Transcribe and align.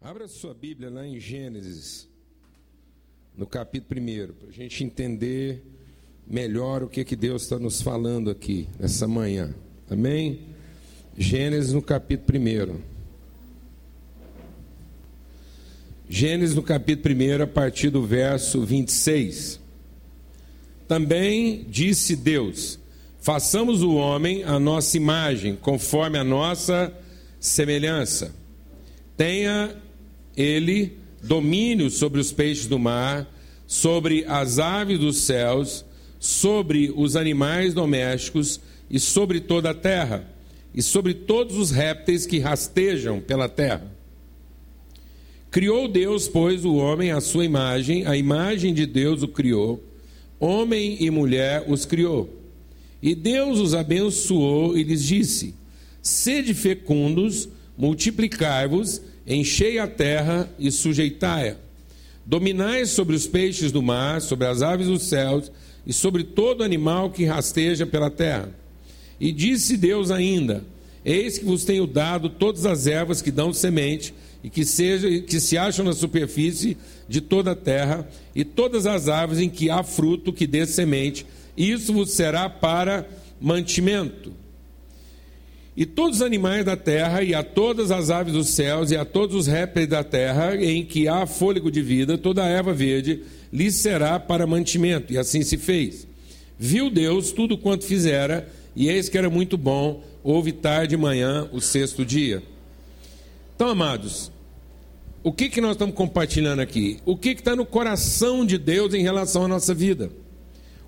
Abra 0.00 0.28
sua 0.28 0.54
Bíblia 0.54 0.90
lá 0.90 1.06
em 1.06 1.18
Gênesis, 1.18 2.06
no 3.36 3.46
capítulo 3.46 4.00
1, 4.00 4.34
para 4.34 4.48
a 4.48 4.52
gente 4.52 4.84
entender 4.84 5.64
melhor 6.26 6.82
o 6.82 6.88
que, 6.88 7.04
que 7.04 7.16
Deus 7.16 7.42
está 7.42 7.58
nos 7.58 7.80
falando 7.80 8.30
aqui 8.30 8.68
nessa 8.78 9.08
manhã. 9.08 9.54
Amém? 9.90 10.40
Gênesis 11.16 11.72
no 11.72 11.80
capítulo 11.82 12.38
1. 12.38 12.80
Gênesis 16.08 16.54
no 16.54 16.62
capítulo 16.62 17.14
1, 17.14 17.42
a 17.42 17.46
partir 17.46 17.90
do 17.90 18.06
verso 18.06 18.64
26. 18.64 19.58
Também 20.86 21.64
disse 21.68 22.14
Deus: 22.14 22.78
Façamos 23.18 23.82
o 23.82 23.94
homem 23.94 24.44
a 24.44 24.60
nossa 24.60 24.96
imagem, 24.96 25.56
conforme 25.56 26.16
a 26.18 26.22
nossa 26.22 26.92
semelhança. 27.40 28.32
Tenha 29.16 29.74
ele 30.36 30.98
domínio 31.22 31.90
sobre 31.90 32.20
os 32.20 32.32
peixes 32.32 32.66
do 32.66 32.78
mar, 32.78 33.26
sobre 33.66 34.24
as 34.28 34.58
aves 34.58 34.98
dos 34.98 35.18
céus, 35.18 35.84
sobre 36.18 36.92
os 36.94 37.16
animais 37.16 37.74
domésticos 37.74 38.60
e 38.90 39.00
sobre 39.00 39.40
toda 39.40 39.70
a 39.70 39.74
terra, 39.74 40.28
e 40.74 40.82
sobre 40.82 41.14
todos 41.14 41.56
os 41.56 41.70
répteis 41.70 42.26
que 42.26 42.38
rastejam 42.38 43.20
pela 43.20 43.48
terra. 43.48 43.90
Criou 45.50 45.88
Deus, 45.88 46.28
pois, 46.28 46.64
o 46.64 46.74
homem 46.74 47.10
à 47.10 47.20
sua 47.20 47.44
imagem, 47.44 48.06
a 48.06 48.16
imagem 48.16 48.74
de 48.74 48.84
Deus 48.84 49.22
o 49.22 49.28
criou, 49.28 49.82
homem 50.38 50.98
e 51.00 51.10
mulher 51.10 51.64
os 51.66 51.86
criou. 51.86 52.30
E 53.02 53.14
Deus 53.14 53.58
os 53.58 53.74
abençoou 53.74 54.76
e 54.76 54.82
lhes 54.82 55.02
disse: 55.02 55.54
Sede 56.02 56.52
fecundos, 56.52 57.48
multiplicai-vos, 57.76 59.00
enchei 59.26 59.78
a 59.78 59.86
terra 59.86 60.48
e 60.58 60.70
sujeitai-a. 60.70 61.56
Dominai 62.24 62.86
sobre 62.86 63.14
os 63.14 63.26
peixes 63.26 63.72
do 63.72 63.82
mar, 63.82 64.20
sobre 64.20 64.46
as 64.46 64.62
aves 64.62 64.86
dos 64.86 65.02
céus 65.02 65.50
e 65.86 65.92
sobre 65.92 66.24
todo 66.24 66.64
animal 66.64 67.10
que 67.10 67.24
rasteja 67.24 67.86
pela 67.86 68.10
terra. 68.10 68.50
E 69.20 69.32
disse 69.32 69.76
Deus 69.76 70.10
ainda: 70.10 70.64
Eis 71.04 71.38
que 71.38 71.44
vos 71.44 71.64
tenho 71.64 71.86
dado 71.86 72.28
todas 72.28 72.66
as 72.66 72.86
ervas 72.86 73.22
que 73.22 73.30
dão 73.30 73.52
semente 73.52 74.12
e 74.42 74.50
que, 74.50 74.64
seja, 74.64 75.08
que 75.22 75.40
se 75.40 75.56
acham 75.56 75.84
na 75.84 75.92
superfície 75.92 76.76
de 77.08 77.20
toda 77.20 77.52
a 77.52 77.56
terra, 77.56 78.08
e 78.34 78.44
todas 78.44 78.86
as 78.86 79.08
árvores 79.08 79.42
em 79.42 79.48
que 79.48 79.70
há 79.70 79.82
fruto 79.82 80.32
que 80.32 80.46
dê 80.46 80.66
semente, 80.66 81.26
isso 81.56 81.92
vos 81.92 82.10
será 82.10 82.48
para 82.48 83.08
mantimento. 83.40 84.32
E 85.76 85.84
todos 85.84 86.16
os 86.16 86.22
animais 86.22 86.64
da 86.64 86.74
terra, 86.74 87.22
e 87.22 87.34
a 87.34 87.42
todas 87.42 87.90
as 87.90 88.08
aves 88.08 88.32
dos 88.32 88.48
céus, 88.48 88.90
e 88.90 88.96
a 88.96 89.04
todos 89.04 89.36
os 89.36 89.46
répteis 89.46 89.86
da 89.86 90.02
terra, 90.02 90.56
em 90.56 90.82
que 90.82 91.06
há 91.06 91.26
fôlego 91.26 91.70
de 91.70 91.82
vida, 91.82 92.16
toda 92.16 92.42
a 92.42 92.48
erva 92.48 92.72
verde, 92.72 93.22
lhes 93.52 93.74
será 93.74 94.18
para 94.18 94.46
mantimento. 94.46 95.12
E 95.12 95.18
assim 95.18 95.42
se 95.42 95.58
fez. 95.58 96.06
Viu 96.58 96.88
Deus 96.88 97.30
tudo 97.30 97.58
quanto 97.58 97.84
fizera, 97.84 98.48
e 98.74 98.88
eis 98.88 99.10
que 99.10 99.18
era 99.18 99.28
muito 99.28 99.58
bom, 99.58 100.02
houve 100.24 100.50
tarde 100.50 100.94
e 100.94 100.98
manhã 100.98 101.46
o 101.52 101.60
sexto 101.60 102.06
dia. 102.06 102.42
Então, 103.54 103.68
amados, 103.68 104.32
o 105.22 105.32
que, 105.32 105.50
que 105.50 105.60
nós 105.60 105.72
estamos 105.72 105.94
compartilhando 105.94 106.60
aqui? 106.60 107.00
O 107.04 107.16
que 107.16 107.30
está 107.30 107.54
no 107.54 107.66
coração 107.66 108.46
de 108.46 108.56
Deus 108.56 108.94
em 108.94 109.02
relação 109.02 109.44
à 109.44 109.48
nossa 109.48 109.74
vida? 109.74 110.10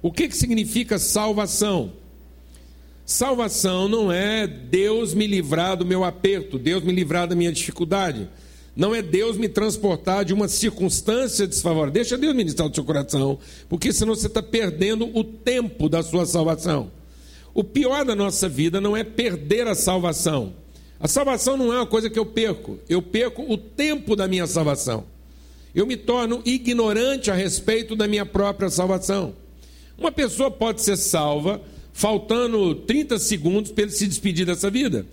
O 0.00 0.10
que, 0.10 0.28
que 0.28 0.36
significa 0.36 0.98
salvação? 0.98 1.92
Salvação 3.08 3.88
não 3.88 4.12
é 4.12 4.46
Deus 4.46 5.14
me 5.14 5.26
livrar 5.26 5.78
do 5.78 5.86
meu 5.86 6.04
aperto, 6.04 6.58
Deus 6.58 6.84
me 6.84 6.92
livrar 6.92 7.26
da 7.26 7.34
minha 7.34 7.50
dificuldade. 7.50 8.28
Não 8.76 8.94
é 8.94 9.00
Deus 9.00 9.38
me 9.38 9.48
transportar 9.48 10.26
de 10.26 10.34
uma 10.34 10.46
circunstância 10.46 11.46
desfavorável. 11.46 11.90
Deixa 11.90 12.18
Deus 12.18 12.34
ministrar 12.34 12.68
o 12.68 12.74
seu 12.74 12.84
coração, 12.84 13.38
porque 13.66 13.94
senão 13.94 14.14
você 14.14 14.26
está 14.26 14.42
perdendo 14.42 15.08
o 15.16 15.24
tempo 15.24 15.88
da 15.88 16.02
sua 16.02 16.26
salvação. 16.26 16.90
O 17.54 17.64
pior 17.64 18.04
da 18.04 18.14
nossa 18.14 18.46
vida 18.46 18.78
não 18.78 18.94
é 18.94 19.02
perder 19.02 19.66
a 19.66 19.74
salvação. 19.74 20.52
A 21.00 21.08
salvação 21.08 21.56
não 21.56 21.72
é 21.72 21.76
uma 21.76 21.86
coisa 21.86 22.10
que 22.10 22.18
eu 22.18 22.26
perco, 22.26 22.78
eu 22.90 23.00
perco 23.00 23.42
o 23.50 23.56
tempo 23.56 24.14
da 24.14 24.28
minha 24.28 24.46
salvação. 24.46 25.04
Eu 25.74 25.86
me 25.86 25.96
torno 25.96 26.42
ignorante 26.44 27.30
a 27.30 27.34
respeito 27.34 27.96
da 27.96 28.06
minha 28.06 28.26
própria 28.26 28.68
salvação. 28.68 29.34
Uma 29.96 30.12
pessoa 30.12 30.50
pode 30.50 30.82
ser 30.82 30.98
salva 30.98 31.62
faltando 31.92 32.74
30 32.74 33.18
segundos 33.18 33.72
para 33.72 33.84
ele 33.84 33.92
se 33.92 34.06
despedir 34.06 34.46
dessa 34.46 34.70
vida. 34.70 35.06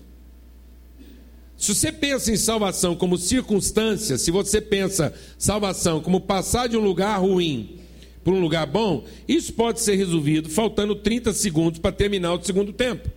Se 1.58 1.74
você 1.74 1.92
pensa 1.92 2.32
em 2.32 2.38
salvação 2.38 2.96
como 2.96 3.18
circunstância, 3.18 4.18
se 4.18 4.30
você 4.30 4.60
pensa 4.60 5.14
salvação 5.38 6.02
como 6.02 6.20
passar 6.20 6.68
de 6.68 6.76
um 6.76 6.82
lugar 6.82 7.20
ruim 7.20 7.80
para 8.24 8.34
um 8.34 8.40
lugar 8.40 8.66
bom, 8.66 9.06
isso 9.28 9.54
pode 9.54 9.82
ser 9.82 9.96
resolvido 9.96 10.50
faltando 10.50 10.96
30 10.96 11.32
segundos 11.34 11.80
para 11.80 11.92
terminar 11.92 12.34
o 12.34 12.44
segundo 12.44 12.74
tempo. 12.74 13.10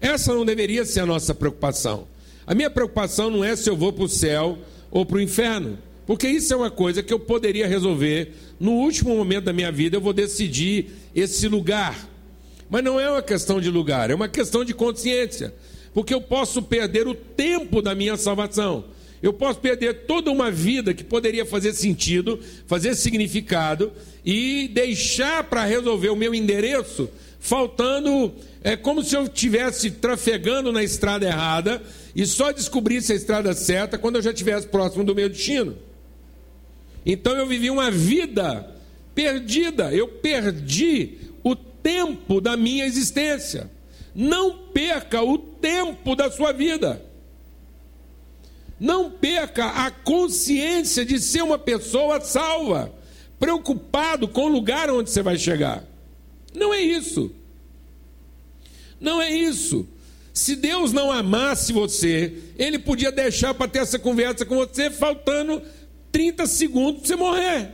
Essa 0.00 0.34
não 0.34 0.44
deveria 0.44 0.84
ser 0.84 1.00
a 1.00 1.06
nossa 1.06 1.34
preocupação. 1.34 2.08
A 2.46 2.54
minha 2.54 2.70
preocupação 2.70 3.30
não 3.30 3.44
é 3.44 3.54
se 3.54 3.68
eu 3.70 3.76
vou 3.76 3.92
para 3.92 4.04
o 4.04 4.08
céu 4.08 4.58
ou 4.90 5.06
para 5.06 5.18
o 5.18 5.20
inferno, 5.20 5.78
porque 6.06 6.28
isso 6.28 6.52
é 6.52 6.56
uma 6.56 6.70
coisa 6.70 7.02
que 7.02 7.12
eu 7.12 7.18
poderia 7.18 7.66
resolver 7.66 8.32
no 8.58 8.72
último 8.72 9.16
momento 9.16 9.44
da 9.44 9.52
minha 9.52 9.70
vida. 9.70 9.96
Eu 9.96 10.00
vou 10.00 10.12
decidir 10.12 10.86
esse 11.14 11.46
lugar. 11.48 12.08
Mas 12.68 12.82
não 12.82 12.98
é 12.98 13.10
uma 13.10 13.22
questão 13.22 13.60
de 13.60 13.70
lugar, 13.70 14.10
é 14.10 14.14
uma 14.14 14.28
questão 14.28 14.64
de 14.64 14.72
consciência, 14.72 15.54
porque 15.92 16.14
eu 16.14 16.22
posso 16.22 16.62
perder 16.62 17.06
o 17.06 17.14
tempo 17.14 17.82
da 17.82 17.94
minha 17.94 18.16
salvação. 18.16 18.84
Eu 19.22 19.32
posso 19.32 19.60
perder 19.60 20.06
toda 20.06 20.32
uma 20.32 20.50
vida 20.50 20.92
que 20.94 21.04
poderia 21.04 21.44
fazer 21.46 21.74
sentido, 21.74 22.40
fazer 22.66 22.96
significado 22.96 23.92
e 24.24 24.68
deixar 24.68 25.44
para 25.44 25.64
resolver 25.64 26.08
o 26.08 26.16
meu 26.16 26.34
endereço 26.34 27.08
faltando. 27.38 28.32
É 28.64 28.74
como 28.74 29.04
se 29.04 29.14
eu 29.14 29.24
estivesse 29.24 29.90
trafegando 29.90 30.72
na 30.72 30.82
estrada 30.82 31.26
errada 31.26 31.82
e 32.16 32.24
só 32.26 32.52
descobrisse 32.52 33.12
a 33.12 33.16
estrada 33.16 33.52
certa 33.54 33.98
quando 33.98 34.16
eu 34.16 34.22
já 34.22 34.30
estivesse 34.30 34.66
próximo 34.66 35.04
do 35.04 35.14
meu 35.14 35.28
destino. 35.28 35.76
Então 37.04 37.36
eu 37.36 37.46
vivi 37.46 37.70
uma 37.70 37.90
vida 37.90 38.68
perdida, 39.14 39.92
eu 39.92 40.08
perdi 40.08 41.18
o 41.42 41.54
tempo 41.54 42.40
da 42.40 42.56
minha 42.56 42.86
existência. 42.86 43.70
Não 44.14 44.68
perca 44.68 45.22
o 45.22 45.38
tempo 45.38 46.14
da 46.14 46.30
sua 46.30 46.52
vida. 46.52 47.02
Não 48.78 49.10
perca 49.10 49.66
a 49.66 49.90
consciência 49.90 51.04
de 51.04 51.18
ser 51.20 51.42
uma 51.42 51.58
pessoa 51.58 52.20
salva, 52.20 52.92
preocupado 53.38 54.26
com 54.26 54.42
o 54.46 54.52
lugar 54.52 54.90
onde 54.90 55.10
você 55.10 55.22
vai 55.22 55.38
chegar. 55.38 55.84
Não 56.54 56.74
é 56.74 56.80
isso. 56.80 57.32
Não 59.00 59.20
é 59.20 59.30
isso. 59.30 59.86
Se 60.32 60.56
Deus 60.56 60.92
não 60.92 61.12
amasse 61.12 61.72
você, 61.72 62.32
Ele 62.58 62.78
podia 62.78 63.12
deixar 63.12 63.52
para 63.54 63.68
ter 63.68 63.80
essa 63.80 63.98
conversa 63.98 64.46
com 64.46 64.56
você 64.56 64.90
faltando 64.90 65.62
30 66.12 66.46
segundos 66.46 67.00
para 67.00 67.08
você 67.08 67.16
morrer. 67.16 67.70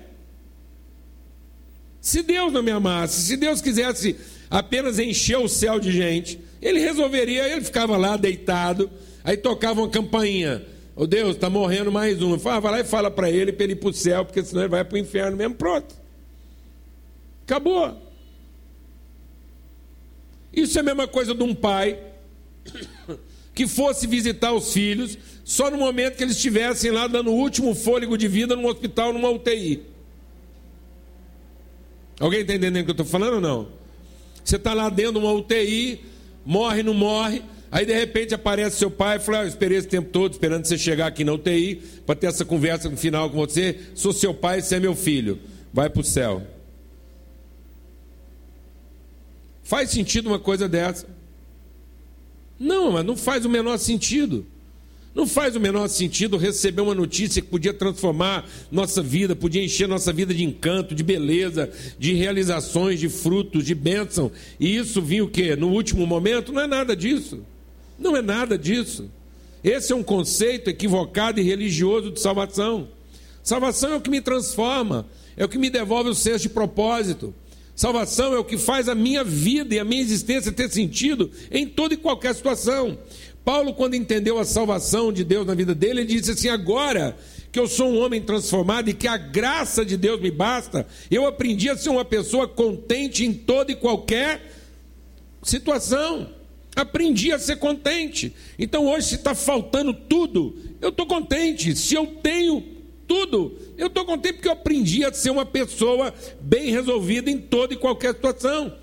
Se 2.00 2.22
Deus 2.22 2.53
não 2.53 2.62
me 2.62 2.71
amasse, 2.71 3.21
se 3.21 3.37
Deus 3.37 3.60
quisesse 3.60 4.16
apenas 4.49 4.99
encher 4.99 5.37
o 5.38 5.49
céu 5.49 5.78
de 5.78 5.93
gente, 5.93 6.41
Ele 6.62 6.78
resolveria, 6.78 7.47
ele 7.47 7.60
ficava 7.60 7.97
lá 7.97 8.16
deitado, 8.16 8.91
aí 9.22 9.37
tocava 9.37 9.81
uma 9.81 9.91
campainha. 9.91 10.65
Ô 10.97 11.03
oh, 11.03 11.06
Deus, 11.06 11.37
está 11.37 11.48
morrendo 11.48 11.93
mais 11.93 12.21
um. 12.22 12.37
Fala, 12.38 12.60
vai 12.60 12.72
lá 12.72 12.81
e 12.81 12.84
fala 12.84 13.10
para 13.10 13.31
ele 13.31 13.53
para 13.53 13.65
ele 13.65 13.75
ir 13.75 13.77
para 13.77 13.91
o 13.91 13.93
céu, 13.93 14.25
porque 14.25 14.43
senão 14.43 14.62
ele 14.62 14.71
vai 14.71 14.84
para 14.84 14.97
o 14.97 14.98
inferno 14.98 15.37
mesmo. 15.37 15.54
Pronto. 15.54 15.94
Acabou. 17.44 18.03
Isso 20.53 20.77
é 20.77 20.81
a 20.81 20.84
mesma 20.84 21.06
coisa 21.06 21.34
de 21.34 21.43
um 21.44 21.54
pai 21.54 22.00
que 23.54 23.69
fosse 23.69 24.09
visitar 24.09 24.53
os 24.53 24.72
filhos 24.72 25.16
só 25.48 25.71
no 25.71 25.78
momento 25.78 26.16
que 26.16 26.22
eles 26.22 26.36
estivessem 26.36 26.91
lá 26.91 27.06
dando 27.06 27.30
o 27.30 27.34
último 27.34 27.74
fôlego 27.74 28.18
de 28.18 28.28
vida 28.28 28.54
num 28.54 28.66
hospital, 28.66 29.15
numa 29.15 29.30
UTI. 29.30 29.83
Alguém 32.21 32.42
está 32.42 32.53
entendendo 32.53 32.83
o 32.83 32.84
que 32.84 32.91
eu 32.91 32.92
estou 32.92 33.06
falando 33.06 33.36
ou 33.36 33.41
não? 33.41 33.68
Você 34.45 34.56
está 34.56 34.74
lá 34.74 34.91
dentro 34.91 35.15
de 35.15 35.18
uma 35.21 35.33
UTI, 35.33 36.04
morre, 36.45 36.83
não 36.83 36.92
morre, 36.92 37.42
aí 37.71 37.86
de 37.86 37.95
repente 37.95 38.34
aparece 38.34 38.77
seu 38.77 38.91
pai 38.91 39.16
e 39.16 39.21
fala: 39.21 39.39
ah, 39.39 39.45
Eu 39.45 39.48
esperei 39.48 39.78
esse 39.78 39.89
tempo 39.89 40.10
todo 40.10 40.33
esperando 40.33 40.66
você 40.66 40.77
chegar 40.77 41.06
aqui 41.06 41.24
na 41.24 41.33
UTI 41.33 41.77
para 42.04 42.15
ter 42.15 42.27
essa 42.27 42.45
conversa 42.45 42.91
no 42.91 42.98
final 42.98 43.30
com 43.30 43.39
você. 43.39 43.74
Sou 43.95 44.12
seu 44.12 44.34
pai, 44.34 44.60
você 44.60 44.74
é 44.74 44.80
meu 44.80 44.95
filho. 44.95 45.41
Vai 45.72 45.89
para 45.89 46.03
o 46.03 46.04
céu. 46.04 46.47
Faz 49.62 49.89
sentido 49.89 50.27
uma 50.27 50.39
coisa 50.39 50.68
dessa? 50.68 51.06
Não, 52.59 52.92
mas 52.92 53.06
não 53.06 53.16
faz 53.16 53.47
o 53.47 53.48
menor 53.48 53.78
sentido. 53.78 54.47
Não 55.15 55.27
faz 55.27 55.57
o 55.57 55.60
menor 55.60 55.89
sentido 55.89 56.37
receber 56.37 56.83
uma 56.83 56.95
notícia 56.95 57.43
que 57.43 57.49
podia 57.49 57.72
transformar 57.72 58.49
nossa 58.71 59.03
vida, 59.03 59.34
podia 59.34 59.65
encher 59.65 59.89
nossa 59.89 60.13
vida 60.13 60.33
de 60.33 60.45
encanto, 60.45 60.95
de 60.95 61.03
beleza, 61.03 61.71
de 61.99 62.13
realizações, 62.13 63.01
de 63.01 63.09
frutos, 63.09 63.65
de 63.65 63.75
bênção. 63.75 64.31
E 64.60 64.77
isso 64.77 65.03
vinha 65.03 65.25
o 65.25 65.28
quê? 65.28 65.57
No 65.57 65.69
último 65.71 66.07
momento? 66.07 66.53
Não 66.53 66.63
é 66.63 66.66
nada 66.66 66.95
disso. 66.95 67.41
Não 67.99 68.16
é 68.16 68.22
nada 68.22 68.57
disso. 68.57 69.10
Esse 69.65 69.93
é 69.93 69.97
um 69.97 70.05
conceito 70.05 70.71
equivocado 70.71 71.41
e 71.41 71.43
religioso 71.43 72.13
de 72.13 72.21
salvação. 72.21 72.89
Salvação 73.43 73.95
é 73.95 73.97
o 73.97 74.01
que 74.01 74.10
me 74.10 74.21
transforma, 74.21 75.07
é 75.37 75.45
o 75.45 75.49
que 75.49 75.59
me 75.59 75.71
devolve 75.71 76.10
o 76.10 76.15
senso 76.15 76.43
de 76.43 76.49
propósito. 76.49 77.34
Salvação 77.75 78.34
é 78.34 78.39
o 78.39 78.45
que 78.45 78.59
faz 78.59 78.89
a 78.89 78.95
minha 78.95 79.22
vida 79.22 79.75
e 79.75 79.78
a 79.78 79.84
minha 79.84 80.03
existência 80.03 80.51
ter 80.51 80.69
sentido 80.69 81.31
em 81.51 81.65
toda 81.65 81.95
e 81.95 81.97
qualquer 81.97 82.34
situação. 82.34 82.99
Paulo, 83.48 83.72
quando 83.72 83.95
entendeu 83.95 84.39
a 84.39 84.45
salvação 84.45 85.10
de 85.10 85.24
Deus 85.24 85.47
na 85.47 85.54
vida 85.54 85.74
dele, 85.74 86.03
ele 86.03 86.15
disse 86.21 86.33
assim: 86.33 86.48
agora 86.48 87.16
que 87.50 87.59
eu 87.59 87.66
sou 87.66 87.89
um 87.89 87.98
homem 87.98 88.21
transformado 88.21 88.91
e 88.91 88.92
que 88.92 89.09
a 89.09 89.16
graça 89.16 89.86
de 89.86 89.97
Deus 89.97 90.21
me 90.21 90.30
basta, 90.30 90.86
eu 91.10 91.27
aprendi 91.27 91.71
a 91.71 91.74
ser 91.74 91.89
uma 91.89 92.04
pessoa 92.04 92.47
contente 92.47 93.24
em 93.24 93.33
toda 93.33 93.72
e 93.72 93.74
qualquer 93.74 94.53
situação. 95.42 96.28
Aprendi 96.77 97.33
a 97.33 97.39
ser 97.39 97.56
contente. 97.56 98.34
Então 98.59 98.86
hoje, 98.86 99.06
se 99.06 99.15
está 99.15 99.34
faltando 99.34 99.95
tudo, 99.95 100.54
eu 100.78 100.91
estou 100.91 101.06
contente. 101.06 101.74
Se 101.74 101.95
eu 101.95 102.06
tenho 102.06 102.62
tudo, 103.06 103.56
eu 103.78 103.86
estou 103.86 104.04
contente 104.04 104.34
porque 104.34 104.48
eu 104.48 104.53
aprendi 104.53 105.06
a 105.06 105.12
ser 105.15 105.30
uma 105.30 105.47
pessoa 105.47 106.12
bem 106.39 106.71
resolvida 106.71 107.30
em 107.30 107.39
toda 107.39 107.72
e 107.72 107.78
qualquer 107.78 108.12
situação. 108.12 108.77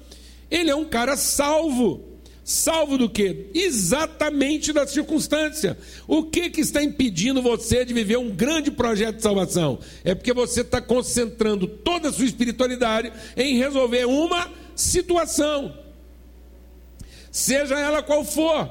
Ele 0.50 0.71
é 0.71 0.75
um 0.75 0.85
cara 0.85 1.15
salvo. 1.15 2.03
Salvo 2.47 2.95
do 2.95 3.09
que? 3.09 3.47
Exatamente 3.56 4.71
da 4.71 4.86
circunstância. 4.86 5.75
O 6.07 6.25
que, 6.25 6.51
que 6.51 6.62
está 6.62 6.83
impedindo 6.83 7.42
você 7.42 7.83
de 7.83 7.92
viver 7.92 8.19
um 8.19 8.30
grande 8.30 8.69
projeto 8.69 9.15
de 9.15 9.24
salvação? 9.24 9.80
É 10.03 10.13
porque 10.13 10.31
você 10.31 10.62
está 10.62 10.80
concentrando 10.80 11.65
toda 11.65 12.09
a 12.09 12.13
sua 12.13 12.25
espiritualidade 12.25 13.12
em 13.36 13.57
resolver 13.57 14.06
uma 14.06 14.47
situação, 14.75 15.75
seja 17.31 17.80
ela 17.80 18.03
qual 18.03 18.24
for. 18.24 18.69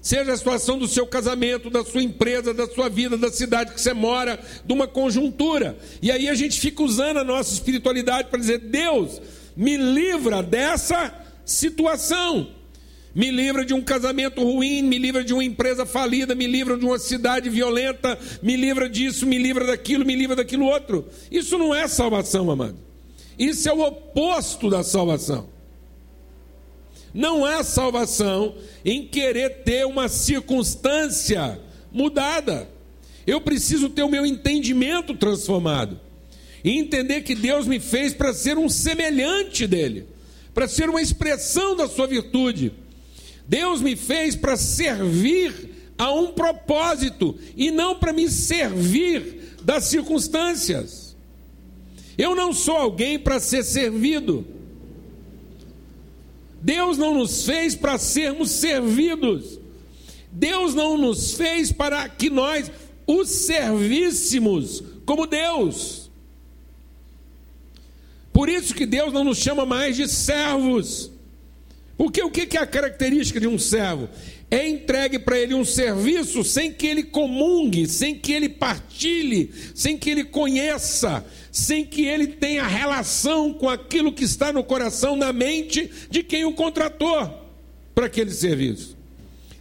Seja 0.00 0.32
a 0.32 0.36
situação 0.36 0.78
do 0.78 0.86
seu 0.86 1.04
casamento, 1.04 1.68
da 1.68 1.84
sua 1.84 2.00
empresa, 2.00 2.54
da 2.54 2.68
sua 2.68 2.88
vida, 2.88 3.18
da 3.18 3.30
cidade 3.30 3.74
que 3.74 3.80
você 3.80 3.92
mora, 3.92 4.38
de 4.64 4.72
uma 4.72 4.86
conjuntura. 4.86 5.76
E 6.00 6.12
aí 6.12 6.28
a 6.28 6.34
gente 6.34 6.60
fica 6.60 6.80
usando 6.82 7.16
a 7.16 7.24
nossa 7.24 7.52
espiritualidade 7.52 8.28
para 8.28 8.38
dizer: 8.38 8.58
Deus, 8.58 9.20
me 9.56 9.76
livra 9.76 10.44
dessa 10.44 11.12
situação 11.44 12.55
me 13.16 13.30
livra 13.30 13.64
de 13.64 13.72
um 13.72 13.80
casamento 13.80 14.44
ruim, 14.44 14.82
me 14.82 14.98
livra 14.98 15.24
de 15.24 15.32
uma 15.32 15.42
empresa 15.42 15.86
falida, 15.86 16.34
me 16.34 16.46
livra 16.46 16.76
de 16.76 16.84
uma 16.84 16.98
cidade 16.98 17.48
violenta, 17.48 18.18
me 18.42 18.56
livra 18.56 18.90
disso, 18.90 19.24
me 19.24 19.38
livra 19.38 19.64
daquilo, 19.64 20.04
me 20.04 20.14
livra 20.14 20.36
daquilo 20.36 20.66
outro. 20.66 21.08
Isso 21.30 21.56
não 21.56 21.74
é 21.74 21.88
salvação, 21.88 22.50
amado. 22.50 22.76
Isso 23.38 23.66
é 23.70 23.72
o 23.72 23.80
oposto 23.80 24.68
da 24.68 24.82
salvação. 24.82 25.48
Não 27.14 27.48
é 27.48 27.62
salvação 27.62 28.54
em 28.84 29.06
querer 29.06 29.62
ter 29.62 29.86
uma 29.86 30.10
circunstância 30.10 31.58
mudada. 31.90 32.68
Eu 33.26 33.40
preciso 33.40 33.88
ter 33.88 34.02
o 34.02 34.10
meu 34.10 34.26
entendimento 34.26 35.14
transformado 35.14 35.98
e 36.62 36.78
entender 36.78 37.22
que 37.22 37.34
Deus 37.34 37.66
me 37.66 37.80
fez 37.80 38.12
para 38.12 38.34
ser 38.34 38.58
um 38.58 38.68
semelhante 38.68 39.66
dele, 39.66 40.06
para 40.52 40.68
ser 40.68 40.90
uma 40.90 41.00
expressão 41.00 41.74
da 41.74 41.88
sua 41.88 42.06
virtude 42.06 42.74
Deus 43.48 43.80
me 43.80 43.94
fez 43.94 44.34
para 44.34 44.56
servir 44.56 45.92
a 45.98 46.12
um 46.12 46.32
propósito 46.32 47.38
e 47.56 47.70
não 47.70 47.98
para 47.98 48.12
me 48.12 48.28
servir 48.28 49.56
das 49.62 49.84
circunstâncias. 49.84 51.16
Eu 52.18 52.34
não 52.34 52.52
sou 52.52 52.76
alguém 52.76 53.18
para 53.18 53.38
ser 53.38 53.62
servido. 53.62 54.46
Deus 56.60 56.98
não 56.98 57.14
nos 57.14 57.44
fez 57.44 57.74
para 57.74 57.98
sermos 57.98 58.50
servidos. 58.50 59.60
Deus 60.32 60.74
não 60.74 60.98
nos 60.98 61.34
fez 61.34 61.70
para 61.70 62.08
que 62.08 62.28
nós 62.28 62.70
o 63.06 63.24
servíssemos 63.24 64.82
como 65.04 65.26
Deus. 65.26 66.10
Por 68.32 68.48
isso 68.48 68.74
que 68.74 68.84
Deus 68.84 69.12
não 69.12 69.24
nos 69.24 69.38
chama 69.38 69.64
mais 69.64 69.96
de 69.96 70.08
servos. 70.08 71.10
Porque 71.96 72.22
o 72.22 72.30
que 72.30 72.56
é 72.56 72.60
a 72.60 72.66
característica 72.66 73.40
de 73.40 73.46
um 73.46 73.58
servo? 73.58 74.08
É 74.50 74.68
entregue 74.68 75.18
para 75.18 75.38
ele 75.38 75.54
um 75.54 75.64
serviço 75.64 76.44
sem 76.44 76.72
que 76.72 76.86
ele 76.86 77.02
comungue, 77.02 77.88
sem 77.88 78.14
que 78.14 78.32
ele 78.32 78.48
partilhe, 78.48 79.50
sem 79.74 79.98
que 79.98 80.10
ele 80.10 80.24
conheça, 80.24 81.24
sem 81.50 81.84
que 81.84 82.04
ele 82.04 82.28
tenha 82.28 82.66
relação 82.66 83.52
com 83.52 83.68
aquilo 83.68 84.12
que 84.12 84.24
está 84.24 84.52
no 84.52 84.62
coração, 84.62 85.16
na 85.16 85.32
mente 85.32 85.90
de 86.10 86.22
quem 86.22 86.44
o 86.44 86.52
contratou 86.52 87.42
para 87.94 88.06
aquele 88.06 88.30
serviço. 88.30 88.96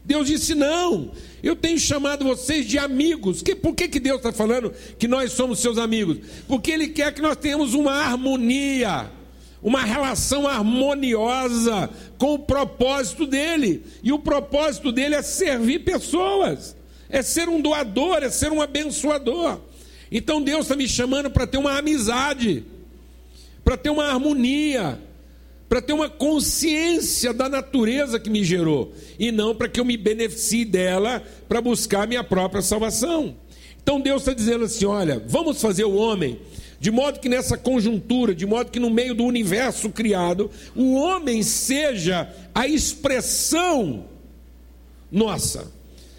Deus 0.04 0.28
disse: 0.28 0.54
não, 0.54 1.12
eu 1.42 1.56
tenho 1.56 1.80
chamado 1.80 2.24
vocês 2.24 2.68
de 2.68 2.78
amigos. 2.78 3.42
Que, 3.42 3.56
por 3.56 3.74
que, 3.74 3.88
que 3.88 4.00
Deus 4.00 4.18
está 4.18 4.32
falando 4.32 4.72
que 5.00 5.08
nós 5.08 5.32
somos 5.32 5.60
seus 5.60 5.80
amigos? 5.80 6.20
Porque 6.48 6.70
Ele 6.70 6.90
quer 6.90 7.14
que 7.14 7.22
nós 7.22 7.38
tenhamos 7.38 7.74
uma 7.74 7.94
harmonia 7.94 9.10
uma 9.66 9.84
relação 9.84 10.48
harmoniosa 10.48 11.90
com 12.20 12.36
o 12.36 12.40
propósito 12.40 13.26
dele. 13.26 13.84
E 14.04 14.14
o 14.14 14.20
propósito 14.20 14.92
dele 14.92 15.16
é 15.16 15.24
servir 15.24 15.80
pessoas, 15.80 16.76
é 17.10 17.24
ser 17.24 17.50
um 17.50 17.60
doador, 17.60 18.22
é 18.22 18.30
ser 18.30 18.52
um 18.52 18.62
abençoador. 18.62 19.60
Então 20.12 20.40
Deus 20.40 20.66
está 20.66 20.76
me 20.76 20.88
chamando 20.88 21.32
para 21.32 21.48
ter 21.48 21.58
uma 21.58 21.80
amizade, 21.80 22.64
para 23.64 23.76
ter 23.76 23.90
uma 23.90 24.06
harmonia, 24.06 25.00
para 25.68 25.82
ter 25.82 25.94
uma 25.94 26.10
consciência 26.10 27.34
da 27.34 27.50
natureza 27.50 28.20
que 28.20 28.30
me 28.30 28.44
gerou, 28.44 28.94
e 29.18 29.32
não 29.32 29.56
para 29.56 29.68
que 29.68 29.80
eu 29.80 29.86
me 29.86 29.98
beneficie 29.98 30.64
dela 30.64 31.24
para 31.50 31.60
buscar 31.60 32.08
minha 32.08 32.24
própria 32.24 32.62
salvação. 32.62 33.36
Então 33.82 34.00
Deus 34.00 34.22
está 34.22 34.32
dizendo 34.32 34.66
assim: 34.66 34.86
olha, 34.86 35.24
vamos 35.26 35.60
fazer 35.60 35.86
o 35.86 35.96
homem 35.96 36.40
de 36.86 36.92
modo 36.92 37.20
que 37.20 37.28
nessa 37.28 37.58
conjuntura, 37.58 38.36
de 38.36 38.46
modo 38.46 38.70
que 38.70 38.80
no 38.80 38.92
meio 38.92 39.16
do 39.16 39.24
universo 39.24 39.90
criado, 39.90 40.52
o 40.76 40.94
homem 40.94 41.42
seja 41.42 42.32
a 42.54 42.68
expressão 42.68 44.06
nossa. 45.12 45.74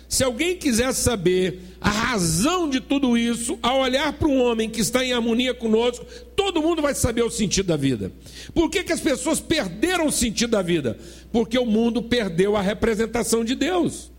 Se 0.08 0.24
alguém 0.24 0.56
quiser 0.56 0.92
saber 0.92 1.60
a 1.80 1.88
razão 1.88 2.68
de 2.68 2.80
tudo 2.80 3.16
isso, 3.16 3.56
ao 3.62 3.78
olhar 3.78 4.12
para 4.14 4.26
um 4.26 4.42
homem 4.42 4.68
que 4.68 4.80
está 4.80 5.04
em 5.04 5.12
harmonia 5.12 5.54
conosco, 5.54 6.04
todo 6.34 6.60
mundo 6.60 6.82
vai 6.82 6.96
saber 6.96 7.22
o 7.22 7.30
sentido 7.30 7.66
da 7.66 7.76
vida. 7.76 8.10
Por 8.52 8.68
que, 8.68 8.82
que 8.82 8.92
as 8.92 8.98
pessoas 8.98 9.38
perderam 9.38 10.08
o 10.08 10.12
sentido 10.12 10.50
da 10.50 10.62
vida? 10.62 10.98
Porque 11.30 11.56
o 11.56 11.64
mundo 11.64 12.02
perdeu 12.02 12.56
a 12.56 12.60
representação 12.60 13.44
de 13.44 13.54
Deus. 13.54 14.10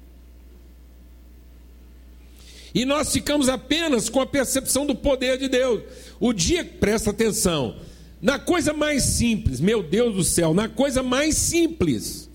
E 2.77 2.85
nós 2.85 3.11
ficamos 3.11 3.49
apenas 3.49 4.07
com 4.07 4.21
a 4.21 4.25
percepção 4.25 4.85
do 4.85 4.93
poder 4.93 5.39
de 5.39 5.47
Deus. 5.47 5.81
O 6.19 6.33
dia, 6.33 6.63
presta 6.65 7.11
atenção, 7.11 7.75
na 8.21 8.39
coisa 8.39 8.73
mais 8.73 9.03
simples, 9.03 9.59
meu 9.59 9.83
Deus 9.83 10.15
do 10.15 10.23
céu, 10.23 10.53
na 10.53 10.67
coisa 10.67 11.03
mais 11.03 11.35
simples, 11.35 12.27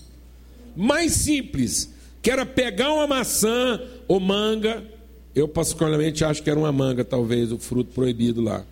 mais 0.75 1.11
simples, 1.11 1.89
que 2.21 2.31
era 2.31 2.45
pegar 2.45 2.93
uma 2.93 3.05
maçã 3.05 3.81
ou 4.07 4.19
manga, 4.19 4.83
eu 5.35 5.47
particularmente 5.47 6.23
acho 6.23 6.41
que 6.41 6.49
era 6.49 6.59
uma 6.59 6.71
manga, 6.71 7.03
talvez, 7.03 7.51
o 7.51 7.57
fruto 7.57 7.91
proibido 7.93 8.41
lá. 8.41 8.65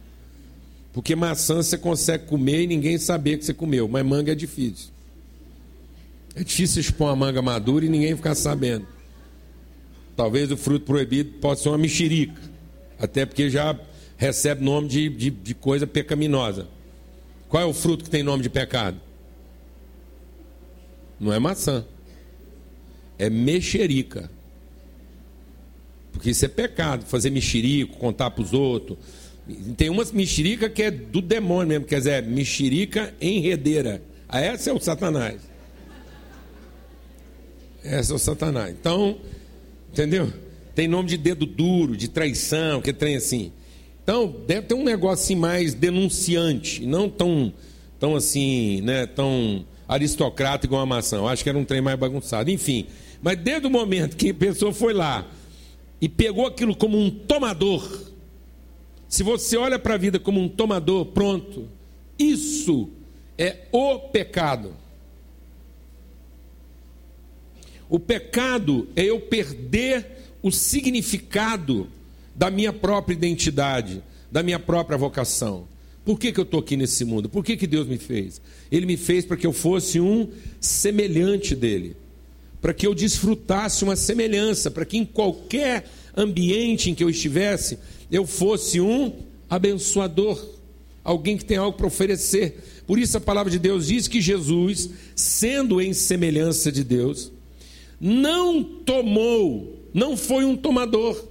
Porque 0.93 1.15
maçã 1.15 1.55
você 1.55 1.77
consegue 1.77 2.25
comer 2.25 2.63
e 2.63 2.67
ninguém 2.67 2.97
saber 2.97 3.37
que 3.37 3.45
você 3.45 3.53
comeu, 3.53 3.87
mas 3.87 4.05
manga 4.05 4.31
é 4.31 4.35
difícil. 4.35 4.89
É 6.35 6.43
difícil 6.43 6.79
expor 6.79 7.07
uma 7.07 7.15
manga 7.15 7.41
madura 7.41 7.85
e 7.85 7.89
ninguém 7.89 8.15
ficar 8.15 8.35
sabendo. 8.35 8.87
Talvez 10.15 10.51
o 10.51 10.57
fruto 10.57 10.85
proibido 10.85 11.33
possa 11.39 11.63
ser 11.63 11.69
uma 11.69 11.77
mexerica, 11.77 12.39
até 12.99 13.25
porque 13.25 13.49
já 13.49 13.77
recebe 14.21 14.63
nome 14.63 14.87
de, 14.87 15.09
de, 15.09 15.29
de 15.31 15.55
coisa 15.55 15.87
pecaminosa. 15.87 16.67
Qual 17.49 17.63
é 17.63 17.65
o 17.65 17.73
fruto 17.73 18.03
que 18.03 18.09
tem 18.09 18.21
nome 18.21 18.43
de 18.43 18.51
pecado? 18.51 19.01
Não 21.19 21.33
é 21.33 21.39
maçã, 21.39 21.83
é 23.17 23.31
mexerica. 23.31 24.29
Porque 26.11 26.29
isso 26.29 26.45
é 26.45 26.47
pecado, 26.47 27.03
fazer 27.03 27.31
mexerico, 27.31 27.97
contar 27.97 28.29
para 28.29 28.43
os 28.43 28.53
outros. 28.53 28.99
Tem 29.75 29.89
umas 29.89 30.11
mexerica 30.11 30.69
que 30.69 30.83
é 30.83 30.91
do 30.91 31.19
demônio 31.19 31.69
mesmo, 31.69 31.85
quer 31.85 31.97
dizer, 31.97 32.23
mexerica 32.23 33.15
enredeira. 33.19 34.03
Ah, 34.29 34.39
essa 34.39 34.69
é 34.69 34.73
o 34.73 34.79
Satanás. 34.79 35.41
Essa 37.83 38.13
é 38.13 38.15
o 38.15 38.19
Satanás. 38.19 38.69
Então, 38.79 39.17
entendeu? 39.91 40.31
Tem 40.75 40.87
nome 40.87 41.09
de 41.09 41.17
dedo 41.17 41.47
duro, 41.47 41.97
de 41.97 42.07
traição, 42.07 42.83
que 42.83 42.93
trem 42.93 43.15
assim. 43.15 43.51
Então, 44.03 44.35
deve 44.47 44.67
ter 44.67 44.73
um 44.73 44.83
negócio 44.83 45.23
assim 45.23 45.35
mais 45.35 45.73
denunciante, 45.73 46.85
não 46.85 47.07
tão, 47.07 47.53
tão 47.99 48.15
assim, 48.15 48.81
né, 48.81 49.05
tão 49.05 49.65
aristocrata 49.87 50.65
igual 50.65 50.81
a 50.81 50.85
maçã. 50.85 51.17
Eu 51.17 51.27
acho 51.27 51.43
que 51.43 51.49
era 51.49 51.57
um 51.57 51.65
trem 51.65 51.81
mais 51.81 51.99
bagunçado. 51.99 52.49
Enfim, 52.49 52.87
mas 53.21 53.37
desde 53.37 53.67
o 53.67 53.69
momento 53.69 54.15
que 54.15 54.29
a 54.29 54.33
pessoa 54.33 54.73
foi 54.73 54.93
lá 54.93 55.27
e 55.99 56.09
pegou 56.09 56.47
aquilo 56.47 56.75
como 56.75 56.97
um 56.97 57.11
tomador, 57.11 57.87
se 59.07 59.23
você 59.23 59.57
olha 59.57 59.77
para 59.77 59.95
a 59.95 59.97
vida 59.97 60.19
como 60.19 60.39
um 60.39 60.47
tomador, 60.47 61.05
pronto, 61.07 61.67
isso 62.17 62.89
é 63.37 63.57
o 63.71 63.99
pecado. 63.99 64.73
O 67.89 67.99
pecado 67.99 68.87
é 68.95 69.03
eu 69.03 69.19
perder 69.19 70.07
o 70.41 70.49
significado 70.49 71.89
da 72.41 72.49
minha 72.49 72.73
própria 72.73 73.13
identidade, 73.13 74.01
da 74.31 74.41
minha 74.41 74.57
própria 74.57 74.97
vocação. 74.97 75.67
Por 76.03 76.17
que, 76.17 76.31
que 76.31 76.39
eu 76.39 76.43
estou 76.43 76.59
aqui 76.59 76.75
nesse 76.75 77.05
mundo? 77.05 77.29
Por 77.29 77.45
que, 77.45 77.55
que 77.55 77.67
Deus 77.67 77.87
me 77.87 77.99
fez? 77.99 78.41
Ele 78.71 78.87
me 78.87 78.97
fez 78.97 79.23
para 79.23 79.37
que 79.37 79.45
eu 79.45 79.53
fosse 79.53 79.99
um 79.99 80.27
semelhante 80.59 81.55
dele, 81.55 81.95
para 82.59 82.73
que 82.73 82.87
eu 82.87 82.95
desfrutasse 82.95 83.83
uma 83.83 83.95
semelhança, 83.95 84.71
para 84.71 84.85
que 84.85 84.97
em 84.97 85.05
qualquer 85.05 85.87
ambiente 86.17 86.89
em 86.89 86.95
que 86.95 87.03
eu 87.03 87.11
estivesse, 87.11 87.77
eu 88.11 88.25
fosse 88.25 88.81
um 88.81 89.13
abençoador, 89.47 90.43
alguém 91.03 91.37
que 91.37 91.45
tem 91.45 91.57
algo 91.57 91.77
para 91.77 91.85
oferecer. 91.85 92.57
Por 92.87 92.97
isso 92.97 93.17
a 93.17 93.21
palavra 93.21 93.51
de 93.51 93.59
Deus 93.59 93.85
diz 93.85 94.07
que 94.07 94.19
Jesus, 94.19 94.89
sendo 95.15 95.79
em 95.79 95.93
semelhança 95.93 96.71
de 96.71 96.83
Deus, 96.83 97.31
não 97.99 98.63
tomou, 98.63 99.79
não 99.93 100.17
foi 100.17 100.43
um 100.43 100.57
tomador. 100.57 101.29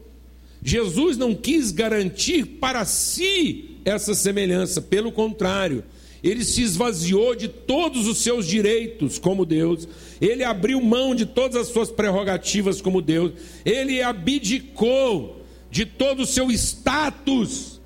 Jesus 0.63 1.17
não 1.17 1.35
quis 1.35 1.71
garantir 1.73 2.45
para 2.45 2.85
si 2.85 3.77
essa 3.85 4.15
semelhança, 4.15 4.81
pelo 4.81 5.11
contrário, 5.11 5.83
ele 6.23 6.45
se 6.45 6.63
esvaziou 6.63 7.35
de 7.35 7.49
todos 7.49 8.07
os 8.07 8.19
seus 8.19 8.47
direitos 8.47 9.19
como 9.19 9.47
Deus, 9.47 9.89
ele 10.21 10.45
abriu 10.45 10.81
mão 10.81 11.15
de 11.15 11.25
todas 11.25 11.57
as 11.57 11.69
suas 11.69 11.91
prerrogativas 11.91 12.81
como 12.81 13.01
Deus, 13.01 13.33
ele 13.65 14.03
abdicou 14.03 15.43
de 15.71 15.87
todo 15.87 16.23
o 16.23 16.27
seu 16.27 16.51
status 16.51 17.81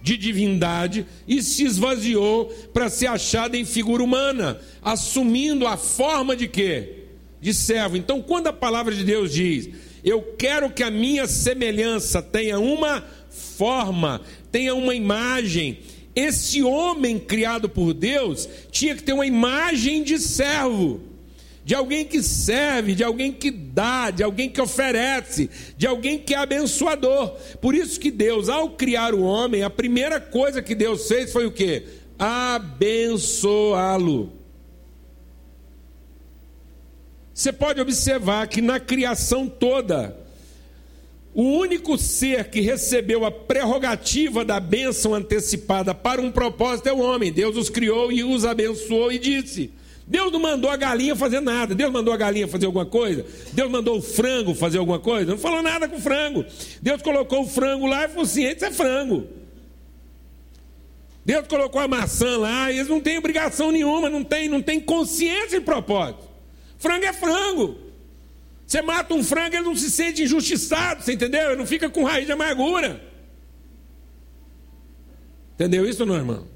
de 0.00 0.16
divindade 0.16 1.06
e 1.26 1.42
se 1.42 1.64
esvaziou 1.64 2.46
para 2.72 2.90
ser 2.90 3.06
achado 3.06 3.54
em 3.54 3.64
figura 3.64 4.02
humana, 4.02 4.60
assumindo 4.82 5.66
a 5.66 5.76
forma 5.76 6.36
de 6.36 6.48
quê? 6.48 7.04
De 7.40 7.54
servo. 7.54 7.96
Então, 7.96 8.20
quando 8.20 8.48
a 8.48 8.52
palavra 8.52 8.94
de 8.94 9.04
Deus 9.04 9.32
diz: 9.32 9.70
"Eu 10.04 10.34
quero 10.38 10.70
que 10.70 10.82
a 10.82 10.90
minha 10.90 11.26
semelhança 11.26 12.20
tenha 12.22 12.58
uma 12.58 13.04
forma, 13.30 14.20
tenha 14.50 14.74
uma 14.74 14.94
imagem", 14.94 15.78
esse 16.14 16.62
homem 16.62 17.18
criado 17.18 17.68
por 17.68 17.94
Deus 17.94 18.48
tinha 18.70 18.94
que 18.94 19.02
ter 19.02 19.14
uma 19.14 19.26
imagem 19.26 20.02
de 20.02 20.18
servo, 20.18 21.00
de 21.64 21.74
alguém 21.74 22.04
que 22.04 22.22
serve, 22.22 22.94
de 22.94 23.02
alguém 23.02 23.32
que 23.32 23.50
dá, 23.50 24.10
de 24.10 24.22
alguém 24.22 24.50
que 24.50 24.60
oferece, 24.60 25.48
de 25.76 25.86
alguém 25.86 26.18
que 26.18 26.34
é 26.34 26.38
abençoador. 26.38 27.36
Por 27.60 27.74
isso 27.74 27.98
que 27.98 28.10
Deus, 28.10 28.50
ao 28.50 28.70
criar 28.70 29.14
o 29.14 29.22
homem, 29.22 29.62
a 29.62 29.70
primeira 29.70 30.20
coisa 30.20 30.60
que 30.60 30.74
Deus 30.74 31.08
fez 31.08 31.32
foi 31.32 31.46
o 31.46 31.52
que? 31.52 31.84
Abençoá-lo. 32.18 33.62
Você 37.34 37.52
pode 37.52 37.80
observar 37.80 38.46
que 38.46 38.60
na 38.60 38.78
criação 38.78 39.48
toda, 39.48 40.16
o 41.34 41.42
único 41.42 41.96
ser 41.96 42.50
que 42.50 42.60
recebeu 42.60 43.24
a 43.24 43.30
prerrogativa 43.30 44.44
da 44.44 44.60
bênção 44.60 45.14
antecipada 45.14 45.94
para 45.94 46.20
um 46.20 46.30
propósito 46.30 46.88
é 46.88 46.92
o 46.92 46.98
homem. 46.98 47.32
Deus 47.32 47.56
os 47.56 47.70
criou 47.70 48.12
e 48.12 48.22
os 48.22 48.44
abençoou 48.44 49.10
e 49.10 49.18
disse: 49.18 49.70
Deus 50.06 50.30
não 50.30 50.40
mandou 50.40 50.70
a 50.70 50.76
galinha 50.76 51.16
fazer 51.16 51.40
nada. 51.40 51.74
Deus 51.74 51.90
mandou 51.90 52.12
a 52.12 52.18
galinha 52.18 52.46
fazer 52.46 52.66
alguma 52.66 52.84
coisa? 52.84 53.24
Deus 53.52 53.70
mandou 53.70 53.96
o 53.96 54.02
frango 54.02 54.54
fazer 54.54 54.76
alguma 54.76 54.98
coisa? 54.98 55.30
Não 55.30 55.38
falou 55.38 55.62
nada 55.62 55.88
com 55.88 55.96
o 55.96 56.00
frango. 56.00 56.44
Deus 56.82 57.00
colocou 57.00 57.42
o 57.42 57.48
frango 57.48 57.86
lá 57.86 58.04
e 58.04 58.08
falou 58.08 58.24
assim: 58.24 58.44
é 58.44 58.70
frango. 58.70 59.26
Deus 61.24 61.46
colocou 61.46 61.80
a 61.80 61.88
maçã 61.88 62.36
lá 62.36 62.70
e 62.70 62.76
eles 62.76 62.88
não 62.88 63.00
têm 63.00 63.16
obrigação 63.16 63.70
nenhuma, 63.70 64.10
não 64.10 64.24
tem, 64.24 64.48
não 64.48 64.60
tem 64.60 64.80
consciência 64.80 65.60
de 65.60 65.64
propósito. 65.64 66.31
Frango 66.82 67.04
é 67.04 67.12
frango. 67.12 67.78
Você 68.66 68.82
mata 68.82 69.14
um 69.14 69.22
frango, 69.22 69.54
ele 69.54 69.64
não 69.64 69.76
se 69.76 69.88
sente 69.88 70.24
injustiçado, 70.24 71.04
você 71.04 71.12
entendeu? 71.12 71.50
Ele 71.50 71.56
não 71.56 71.66
fica 71.66 71.88
com 71.88 72.02
raiz 72.02 72.26
de 72.26 72.32
amargura. 72.32 73.00
Entendeu 75.54 75.88
isso, 75.88 76.04
não, 76.04 76.16
irmão? 76.16 76.48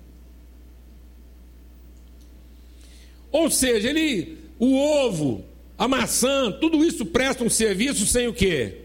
Ou 3.30 3.48
seja, 3.48 3.88
ele, 3.88 4.36
o 4.58 4.74
ovo, 4.76 5.44
a 5.78 5.86
maçã, 5.86 6.50
tudo 6.50 6.84
isso 6.84 7.06
presta 7.06 7.44
um 7.44 7.50
serviço 7.50 8.04
sem 8.04 8.26
o 8.26 8.34
quê? 8.34 8.80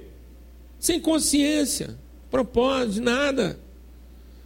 Sem 0.78 1.00
consciência, 1.00 1.98
propósito, 2.30 3.02
nada. 3.02 3.60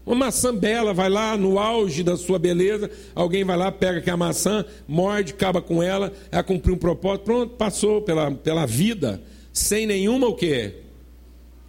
Uma 0.05 0.15
maçã 0.15 0.55
bela, 0.55 0.93
vai 0.93 1.09
lá 1.09 1.35
no 1.35 1.57
auge 1.57 2.03
da 2.03 2.15
sua 2.15 2.37
beleza, 2.37 2.91
alguém 3.15 3.43
vai 3.43 3.57
lá, 3.57 3.71
pega 3.71 3.97
aquela 3.97 4.17
maçã, 4.17 4.63
morde, 4.87 5.33
acaba 5.33 5.63
com 5.63 5.81
ela, 5.81 6.13
ela 6.31 6.43
cumpriu 6.43 6.75
um 6.75 6.77
propósito, 6.77 7.23
pronto, 7.23 7.55
passou 7.55 8.01
pela, 8.03 8.29
pela 8.29 8.67
vida, 8.67 9.19
sem 9.51 9.87
nenhuma 9.87 10.27
o 10.27 10.35
quê? 10.35 10.75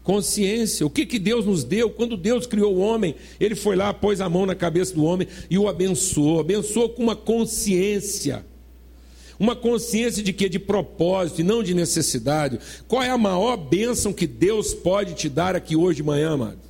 Consciência. 0.03 0.85
O 0.85 0.91
que, 0.91 1.07
que 1.07 1.19
Deus 1.19 1.47
nos 1.47 1.65
deu? 1.65 1.89
Quando 1.89 2.15
Deus 2.15 2.47
criou 2.47 2.75
o 2.75 2.79
homem, 2.79 3.15
Ele 3.41 3.55
foi 3.55 3.75
lá, 3.75 3.95
pôs 3.95 4.21
a 4.21 4.29
mão 4.29 4.45
na 4.45 4.55
cabeça 4.55 4.95
do 4.95 5.05
homem 5.05 5.27
e 5.51 5.59
o 5.59 5.67
abençoou. 5.67 6.39
Abençoou 6.39 6.91
com 6.91 7.03
uma 7.03 7.17
consciência. 7.17 8.45
Uma 9.39 9.57
consciência 9.57 10.23
de 10.23 10.33
que? 10.33 10.49
De 10.49 10.59
propósito 10.59 11.41
e 11.41 11.45
não 11.45 11.63
de 11.63 11.75
necessidade. 11.75 12.61
Qual 12.87 13.03
é 13.03 13.11
a 13.11 13.19
maior 13.19 13.57
bênção 13.57 14.13
que 14.13 14.27
Deus 14.27 14.73
pode 14.73 15.15
te 15.15 15.29
dar 15.29 15.57
aqui 15.57 15.75
hoje 15.75 15.97
de 15.97 16.03
manhã, 16.03 16.35
amado? 16.35 16.66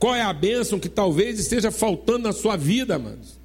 Qual 0.00 0.14
é 0.14 0.22
a 0.22 0.32
bênção 0.32 0.78
que 0.78 0.88
talvez 0.88 1.38
esteja 1.38 1.70
faltando 1.70 2.20
na 2.20 2.32
sua 2.32 2.56
vida, 2.56 2.94
amados? 2.94 3.38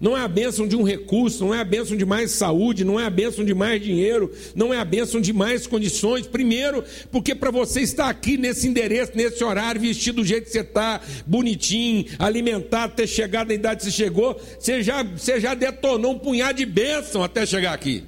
Não 0.00 0.18
é 0.18 0.20
a 0.20 0.28
bênção 0.28 0.66
de 0.66 0.74
um 0.74 0.82
recurso, 0.82 1.44
não 1.44 1.54
é 1.54 1.60
a 1.60 1.64
bênção 1.64 1.96
de 1.96 2.04
mais 2.04 2.32
saúde, 2.32 2.84
não 2.84 2.98
é 2.98 3.06
a 3.06 3.10
bênção 3.10 3.44
de 3.44 3.54
mais 3.54 3.80
dinheiro, 3.80 4.30
não 4.56 4.74
é 4.74 4.78
a 4.78 4.84
bênção 4.84 5.20
de 5.20 5.32
mais 5.32 5.64
condições. 5.64 6.26
Primeiro, 6.26 6.84
porque 7.12 7.32
para 7.32 7.52
você 7.52 7.80
estar 7.80 8.10
aqui 8.10 8.36
nesse 8.36 8.66
endereço, 8.66 9.12
nesse 9.14 9.42
horário, 9.44 9.80
vestido 9.80 10.16
do 10.16 10.26
jeito 10.26 10.46
que 10.46 10.50
você 10.50 10.60
está, 10.60 11.00
bonitinho, 11.24 12.06
alimentado, 12.18 12.94
ter 12.96 13.06
chegado 13.06 13.48
na 13.48 13.54
idade 13.54 13.78
que 13.78 13.84
você 13.84 13.92
chegou, 13.92 14.38
você 14.58 14.82
já, 14.82 15.04
você 15.04 15.40
já 15.40 15.54
detonou 15.54 16.12
um 16.12 16.18
punhado 16.18 16.58
de 16.58 16.66
bênção 16.66 17.22
até 17.22 17.46
chegar 17.46 17.72
aqui. 17.72 18.02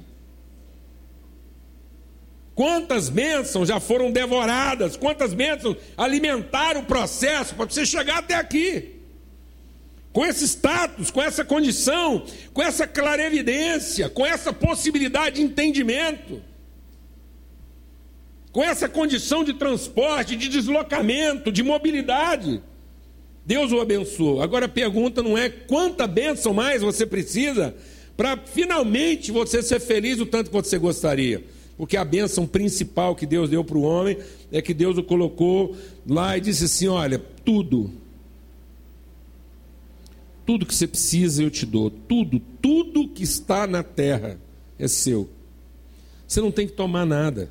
Quantas 2.59 3.07
bênçãos 3.07 3.69
já 3.69 3.79
foram 3.79 4.11
devoradas? 4.11 4.97
Quantas 4.97 5.33
bênçãos 5.33 5.77
alimentaram 5.95 6.81
o 6.81 6.85
processo 6.85 7.55
para 7.55 7.63
você 7.63 7.85
chegar 7.85 8.17
até 8.17 8.35
aqui? 8.35 8.97
Com 10.11 10.25
esse 10.25 10.43
status, 10.43 11.09
com 11.09 11.21
essa 11.21 11.45
condição, 11.45 12.25
com 12.51 12.61
essa 12.61 12.85
clarevidência, 12.85 14.09
com 14.09 14.25
essa 14.25 14.51
possibilidade 14.51 15.37
de 15.37 15.41
entendimento, 15.41 16.41
com 18.51 18.61
essa 18.61 18.89
condição 18.89 19.41
de 19.41 19.53
transporte, 19.53 20.35
de 20.35 20.49
deslocamento, 20.49 21.53
de 21.53 21.63
mobilidade. 21.63 22.61
Deus 23.45 23.71
o 23.71 23.79
abençoou. 23.79 24.41
Agora 24.41 24.65
a 24.65 24.69
pergunta 24.69 25.23
não 25.23 25.37
é 25.37 25.47
quanta 25.47 26.05
bênção 26.05 26.53
mais 26.53 26.81
você 26.81 27.05
precisa 27.05 27.73
para 28.17 28.35
finalmente 28.35 29.31
você 29.31 29.63
ser 29.63 29.79
feliz 29.79 30.19
o 30.19 30.25
tanto 30.25 30.47
que 30.47 30.57
você 30.57 30.77
gostaria 30.77 31.57
porque 31.79 31.95
a 31.95 32.03
bênção 32.03 32.45
principal 32.45 33.15
que 33.15 33.25
Deus 33.25 33.49
deu 33.49 33.63
para 33.63 33.77
o 33.77 33.83
homem 33.83 34.17
é 34.51 34.61
que 34.61 34.73
Deus 34.73 34.97
o 34.97 35.03
colocou 35.03 35.77
lá 36.05 36.37
e 36.37 36.41
disse 36.41 36.65
assim: 36.65 36.89
Olha, 36.89 37.17
tudo, 37.45 37.89
tudo 40.45 40.65
que 40.65 40.75
você 40.75 40.85
precisa 40.85 41.41
eu 41.41 41.49
te 41.49 41.65
dou, 41.65 41.89
tudo, 41.89 42.41
tudo 42.61 43.07
que 43.07 43.23
está 43.23 43.65
na 43.65 43.81
terra 43.81 44.37
é 44.77 44.89
seu. 44.89 45.29
Você 46.27 46.41
não 46.41 46.51
tem 46.51 46.67
que 46.67 46.73
tomar 46.73 47.05
nada, 47.05 47.49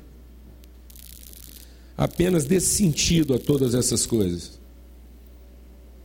apenas 1.97 2.45
dê 2.45 2.59
sentido 2.59 3.33
a 3.33 3.39
todas 3.39 3.73
essas 3.73 4.05
coisas. 4.05 4.59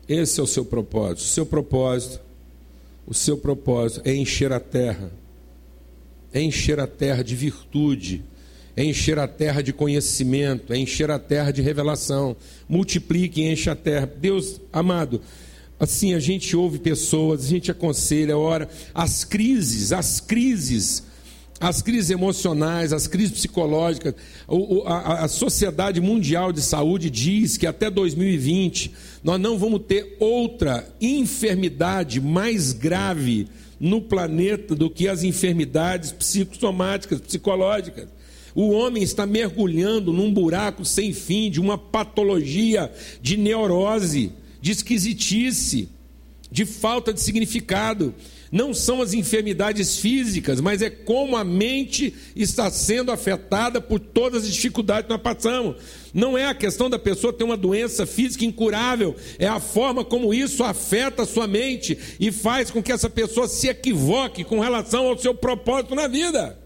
Esse 0.08 0.40
é 0.40 0.42
o 0.42 0.46
seu 0.46 0.64
propósito. 0.64 1.18
O 1.18 1.28
seu 1.28 1.44
propósito, 1.44 2.22
o 3.06 3.12
seu 3.12 3.36
propósito 3.36 4.00
é 4.02 4.14
encher 4.14 4.50
a 4.50 4.60
terra 4.60 5.12
é 6.34 6.42
encher 6.42 6.80
a 6.80 6.86
terra 6.86 7.22
de 7.22 7.36
virtude, 7.36 8.24
é 8.76 8.84
encher 8.84 9.20
a 9.20 9.28
terra 9.28 9.62
de 9.62 9.72
conhecimento, 9.72 10.72
é 10.72 10.76
encher 10.76 11.08
a 11.08 11.18
terra 11.18 11.52
de 11.52 11.62
revelação. 11.62 12.36
Multiplique 12.68 13.40
e 13.40 13.52
enche 13.52 13.70
a 13.70 13.76
terra. 13.76 14.04
Deus 14.04 14.60
amado, 14.72 15.20
assim 15.78 16.12
a 16.12 16.18
gente 16.18 16.56
ouve 16.56 16.80
pessoas, 16.80 17.44
a 17.44 17.48
gente 17.48 17.70
aconselha, 17.70 18.36
ora, 18.36 18.68
as 18.92 19.22
crises, 19.22 19.92
as 19.92 20.18
crises, 20.18 21.04
as 21.60 21.80
crises 21.80 22.10
emocionais, 22.10 22.92
as 22.92 23.06
crises 23.06 23.38
psicológicas, 23.38 24.14
a, 24.84 25.28
Sociedade 25.28 26.00
Mundial 26.00 26.52
de 26.52 26.60
Saúde 26.60 27.08
diz 27.10 27.56
que 27.56 27.66
até 27.66 27.88
2020 27.88 28.92
nós 29.22 29.40
não 29.40 29.56
vamos 29.56 29.82
ter 29.86 30.16
outra 30.18 30.84
enfermidade 31.00 32.20
mais 32.20 32.72
grave 32.72 33.46
no 33.84 34.00
planeta 34.00 34.74
do 34.74 34.88
que 34.88 35.06
as 35.06 35.22
enfermidades 35.22 36.10
psicossomáticas, 36.10 37.20
psicológicas. 37.20 38.08
O 38.54 38.70
homem 38.70 39.02
está 39.02 39.26
mergulhando 39.26 40.10
num 40.10 40.32
buraco 40.32 40.86
sem 40.86 41.12
fim 41.12 41.50
de 41.50 41.60
uma 41.60 41.76
patologia 41.76 42.90
de 43.20 43.36
neurose, 43.36 44.32
de 44.58 44.72
esquisitice, 44.72 45.90
de 46.50 46.64
falta 46.64 47.12
de 47.12 47.20
significado. 47.20 48.14
não 48.50 48.72
são 48.72 49.02
as 49.02 49.12
enfermidades 49.12 49.98
físicas, 49.98 50.62
mas 50.62 50.80
é 50.80 50.88
como 50.88 51.36
a 51.36 51.44
mente 51.44 52.14
está 52.34 52.70
sendo 52.70 53.12
afetada 53.12 53.82
por 53.82 54.00
todas 54.00 54.44
as 54.44 54.54
dificuldades 54.54 55.08
que 55.08 55.12
nós 55.12 55.20
passamos. 55.20 55.76
Não 56.14 56.38
é 56.38 56.46
a 56.46 56.54
questão 56.54 56.88
da 56.88 56.96
pessoa 56.96 57.32
ter 57.32 57.42
uma 57.42 57.56
doença 57.56 58.06
física 58.06 58.44
incurável, 58.44 59.16
é 59.36 59.48
a 59.48 59.58
forma 59.58 60.04
como 60.04 60.32
isso 60.32 60.62
afeta 60.62 61.24
a 61.24 61.26
sua 61.26 61.48
mente 61.48 61.98
e 62.20 62.30
faz 62.30 62.70
com 62.70 62.80
que 62.80 62.92
essa 62.92 63.10
pessoa 63.10 63.48
se 63.48 63.66
equivoque 63.66 64.44
com 64.44 64.60
relação 64.60 65.08
ao 65.08 65.18
seu 65.18 65.34
propósito 65.34 65.96
na 65.96 66.06
vida. 66.06 66.56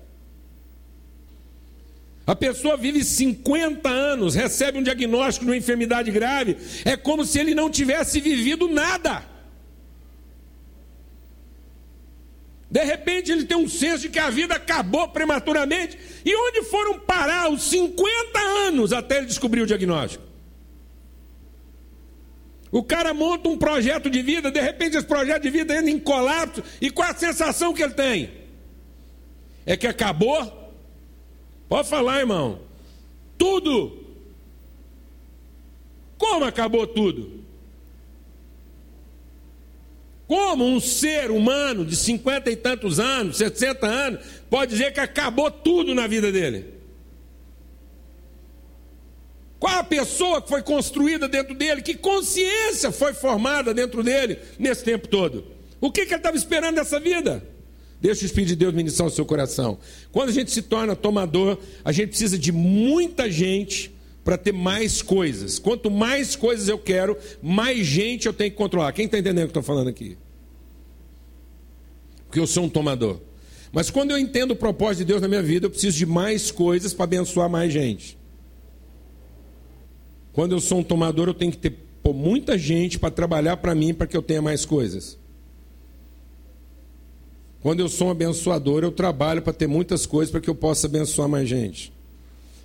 A 2.27 2.37
pessoa 2.37 2.77
vive 2.77 3.03
50 3.03 3.89
anos, 3.89 4.35
recebe 4.35 4.77
um 4.77 4.83
diagnóstico 4.83 5.47
de 5.47 5.51
uma 5.51 5.57
enfermidade 5.57 6.11
grave, 6.11 6.59
é 6.85 6.95
como 6.95 7.25
se 7.25 7.39
ele 7.39 7.55
não 7.55 7.71
tivesse 7.71 8.21
vivido 8.21 8.69
nada. 8.69 9.38
De 12.71 12.85
repente 12.85 13.33
ele 13.33 13.45
tem 13.45 13.57
um 13.57 13.69
senso 13.69 14.03
de 14.03 14.09
que 14.11 14.19
a 14.19 14.31
vida 14.31 14.55
acabou 14.55 15.09
prematuramente. 15.09 15.99
E 16.25 16.35
onde 16.35 16.63
foram 16.65 16.99
parar 16.99 17.51
os 17.51 17.63
50 17.65 18.39
anos 18.39 18.93
até 18.93 19.19
ele 19.19 19.27
descobrir 19.27 19.63
o 19.63 19.67
diagnóstico? 19.67 20.25
O 22.71 22.83
cara 22.83 23.15
monta 23.15 23.49
um 23.49 23.57
projeto 23.57 24.11
de 24.11 24.21
vida, 24.21 24.51
de 24.51 24.61
repente 24.61 24.97
esse 24.97 25.07
projeto 25.07 25.43
de 25.43 25.51
vida 25.51 25.75
entra 25.75 25.91
em 25.91 25.99
colapso, 25.99 26.63
e 26.83 26.91
qual 26.91 27.11
a 27.11 27.15
sensação 27.15 27.73
que 27.73 27.83
ele 27.83 27.95
tem? 27.95 28.31
É 29.65 29.75
que 29.75 29.87
acabou 29.87 30.59
Pode 31.69 31.89
falar, 31.89 32.21
irmão. 32.21 32.61
Tudo. 33.37 34.05
Como 36.17 36.45
acabou 36.45 36.87
tudo? 36.87 37.38
Como 40.29 40.67
um 40.67 40.79
ser 40.79 41.31
humano 41.31 41.87
de 41.87 41.97
cinquenta 41.97 42.51
e 42.51 42.55
tantos 42.55 43.01
anos, 43.01 43.39
60 43.39 43.87
anos, 43.87 44.21
pode 44.51 44.73
dizer 44.73 44.93
que 44.93 45.01
acabou 45.01 45.51
tudo 45.51 45.95
na 45.95 46.07
vida 46.07 46.31
dele? 46.31 46.67
Qual 49.59 49.79
a 49.79 49.83
pessoa 49.83 50.43
que 50.43 50.51
foi 50.51 50.63
construída 50.63 51.27
dentro 51.27 51.55
dele? 51.55 51.81
Que 51.81 51.95
consciência 51.95 52.93
foi 52.93 53.15
formada 53.15 53.73
dentro 53.73 54.03
dele 54.03 54.39
nesse 54.59 54.85
tempo 54.85 55.09
todo? 55.09 55.47
O 55.81 55.91
que, 55.91 56.05
que 56.05 56.13
ele 56.13 56.21
estava 56.21 56.37
esperando 56.37 56.75
dessa 56.75 57.01
vida? 57.01 57.43
Deixa 57.99 58.23
o 58.23 58.27
Espírito 58.27 58.51
de 58.51 58.57
Deus 58.57 58.75
ministrar 58.75 59.09
o 59.09 59.11
seu 59.11 59.25
coração. 59.25 59.79
Quando 60.13 60.29
a 60.29 60.33
gente 60.33 60.51
se 60.51 60.61
torna 60.61 60.95
tomador, 60.95 61.59
a 61.83 61.91
gente 61.91 62.11
precisa 62.11 62.39
de 62.39 62.53
muita 62.53 63.31
gente 63.31 63.91
para 64.29 64.37
ter 64.37 64.53
mais 64.53 65.01
coisas. 65.01 65.59
Quanto 65.59 65.91
mais 65.91 66.37
coisas 66.37 66.69
eu 66.69 66.79
quero, 66.79 67.17
mais 67.43 67.87
gente 67.87 68.27
eu 68.27 68.33
tenho 68.35 68.51
que 68.51 68.59
controlar. 68.59 68.93
Quem 68.93 69.07
está 69.07 69.19
entendendo 69.19 69.47
o 69.47 69.51
que 69.51 69.57
eu 69.57 69.61
estou 69.61 69.63
falando 69.63 69.89
aqui? 69.89 70.19
Porque 72.27 72.39
eu 72.39 72.47
sou 72.47 72.65
um 72.65 72.69
tomador. 72.69 73.21
Mas 73.73 73.89
quando 73.89 74.11
eu 74.11 74.19
entendo 74.19 74.51
o 74.51 74.57
propósito 74.57 74.99
de 74.99 75.05
Deus 75.07 75.23
na 75.23 75.29
minha 75.29 75.43
vida, 75.43 75.65
eu 75.65 75.71
preciso 75.71 75.97
de 75.97 76.05
mais 76.05 76.51
coisas 76.51 76.93
para 76.93 77.05
abençoar 77.05 77.49
mais 77.49 77.73
gente. 77.73 78.19
Quando 80.35 80.53
eu 80.53 80.61
sou 80.61 80.81
um 80.81 80.85
tomador, 80.85 81.29
eu 81.29 81.35
tenho 81.35 81.51
que 81.51 81.57
ter 81.57 81.79
pô, 82.03 82.13
muita 82.13 82.59
gente 82.59 82.99
para 82.99 83.11
trabalhar 83.11 83.57
para 83.57 83.75
mim 83.75 83.95
para 83.95 84.07
que 84.07 84.15
eu 84.15 84.21
tenha 84.21 84.43
mais 84.43 84.67
coisas. 84.67 85.19
Quando 87.63 87.81
eu 87.81 87.89
sou 87.89 88.09
um 88.09 88.11
abençoador, 88.11 88.85
eu 88.85 88.93
trabalho 88.93 89.41
para 89.41 89.55
ter 89.55 89.67
muitas 89.67 90.05
coisas 90.05 90.31
para 90.31 90.43
que 90.43 90.51
eu 90.51 90.55
possa 90.55 90.87
abençoar 90.87 91.31
mais 91.31 91.49
gente. 91.49 91.97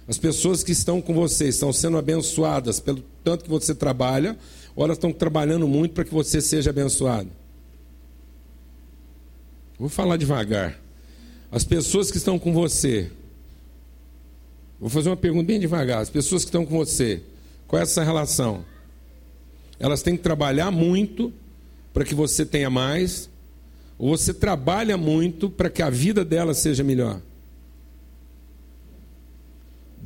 As 0.07 0.17
pessoas 0.17 0.63
que 0.63 0.71
estão 0.71 1.01
com 1.01 1.13
você 1.13 1.47
estão 1.47 1.71
sendo 1.71 1.97
abençoadas 1.97 2.79
pelo 2.79 3.03
tanto 3.23 3.45
que 3.45 3.49
você 3.49 3.73
trabalha, 3.73 4.37
ou 4.75 4.83
elas 4.83 4.97
estão 4.97 5.13
trabalhando 5.13 5.67
muito 5.67 5.93
para 5.93 6.03
que 6.03 6.13
você 6.13 6.41
seja 6.41 6.71
abençoado. 6.71 7.29
Vou 9.79 9.89
falar 9.89 10.17
devagar. 10.17 10.79
As 11.51 11.63
pessoas 11.63 12.11
que 12.11 12.17
estão 12.17 12.37
com 12.37 12.51
você, 12.51 13.11
vou 14.79 14.89
fazer 14.89 15.09
uma 15.09 15.17
pergunta 15.17 15.45
bem 15.45 15.59
devagar. 15.59 16.01
As 16.01 16.09
pessoas 16.09 16.43
que 16.43 16.49
estão 16.49 16.65
com 16.65 16.75
você, 16.75 17.21
qual 17.67 17.79
é 17.79 17.83
essa 17.83 18.03
relação? 18.03 18.65
Elas 19.79 20.01
têm 20.01 20.17
que 20.17 20.23
trabalhar 20.23 20.71
muito 20.71 21.31
para 21.93 22.03
que 22.03 22.15
você 22.15 22.45
tenha 22.45 22.69
mais, 22.69 23.29
ou 23.97 24.17
você 24.17 24.33
trabalha 24.33 24.97
muito 24.97 25.49
para 25.49 25.69
que 25.69 25.81
a 25.81 25.89
vida 25.89 26.25
dela 26.25 26.53
seja 26.53 26.83
melhor? 26.83 27.21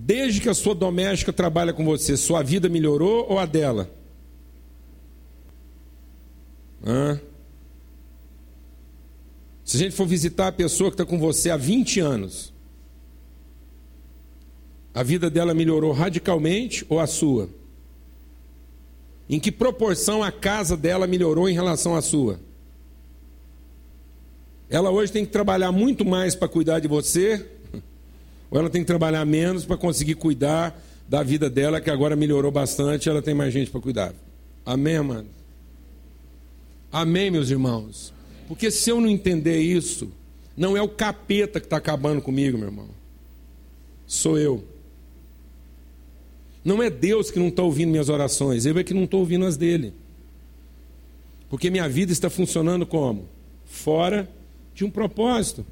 Desde 0.07 0.39
que 0.39 0.47
a 0.47 0.53
sua 0.53 0.73
doméstica 0.73 1.33
trabalha 1.33 1.73
com 1.73 1.83
você, 1.83 2.15
sua 2.15 2.41
vida 2.41 2.69
melhorou 2.69 3.29
ou 3.29 3.37
a 3.37 3.45
dela? 3.45 3.91
Hã? 6.81 7.19
Se 9.65 9.75
a 9.75 9.79
gente 9.81 9.93
for 9.93 10.07
visitar 10.07 10.47
a 10.47 10.51
pessoa 10.53 10.89
que 10.89 10.93
está 10.93 11.05
com 11.05 11.19
você 11.19 11.49
há 11.49 11.57
20 11.57 11.99
anos, 11.99 12.53
a 14.93 15.03
vida 15.03 15.29
dela 15.29 15.53
melhorou 15.53 15.91
radicalmente 15.91 16.85
ou 16.87 17.01
a 17.01 17.05
sua? 17.05 17.49
Em 19.29 19.41
que 19.41 19.51
proporção 19.51 20.23
a 20.23 20.31
casa 20.31 20.77
dela 20.77 21.05
melhorou 21.05 21.49
em 21.49 21.53
relação 21.53 21.97
à 21.97 22.01
sua? 22.01 22.39
Ela 24.69 24.89
hoje 24.89 25.11
tem 25.11 25.25
que 25.25 25.33
trabalhar 25.33 25.73
muito 25.73 26.05
mais 26.05 26.33
para 26.33 26.47
cuidar 26.47 26.79
de 26.79 26.87
você, 26.87 27.45
ou 28.49 28.59
ela 28.59 28.69
tem 28.69 28.81
que 28.81 28.87
trabalhar 28.87 29.25
menos 29.25 29.65
para 29.65 29.77
conseguir 29.77 30.15
cuidar 30.15 30.79
da 31.07 31.23
vida 31.23 31.49
dela, 31.49 31.79
que 31.79 31.89
agora 31.89 32.15
melhorou 32.15 32.51
bastante, 32.51 33.09
ela 33.09 33.21
tem 33.21 33.33
mais 33.33 33.53
gente 33.53 33.71
para 33.71 33.79
cuidar. 33.79 34.13
Amém, 34.65 34.97
amado? 34.97 35.27
Amém, 36.91 37.31
meus 37.31 37.49
irmãos? 37.49 38.13
Porque 38.47 38.71
se 38.71 38.89
eu 38.89 38.99
não 38.99 39.07
entender 39.07 39.59
isso, 39.59 40.11
não 40.55 40.75
é 40.75 40.81
o 40.81 40.89
capeta 40.89 41.59
que 41.59 41.65
está 41.65 41.77
acabando 41.77 42.21
comigo, 42.21 42.57
meu 42.57 42.67
irmão. 42.67 42.89
Sou 44.05 44.37
eu. 44.37 44.63
Não 46.63 46.81
é 46.83 46.89
Deus 46.89 47.31
que 47.31 47.39
não 47.39 47.47
está 47.47 47.63
ouvindo 47.63 47.91
minhas 47.91 48.09
orações, 48.09 48.65
eu 48.65 48.77
é 48.77 48.83
que 48.83 48.93
não 48.93 49.03
estou 49.03 49.21
ouvindo 49.21 49.45
as 49.45 49.55
dele. 49.55 49.93
Porque 51.49 51.69
minha 51.69 51.87
vida 51.87 52.11
está 52.11 52.29
funcionando 52.29 52.85
como? 52.85 53.25
Fora 53.65 54.29
de 54.73 54.83
um 54.83 54.89
propósito. 54.89 55.65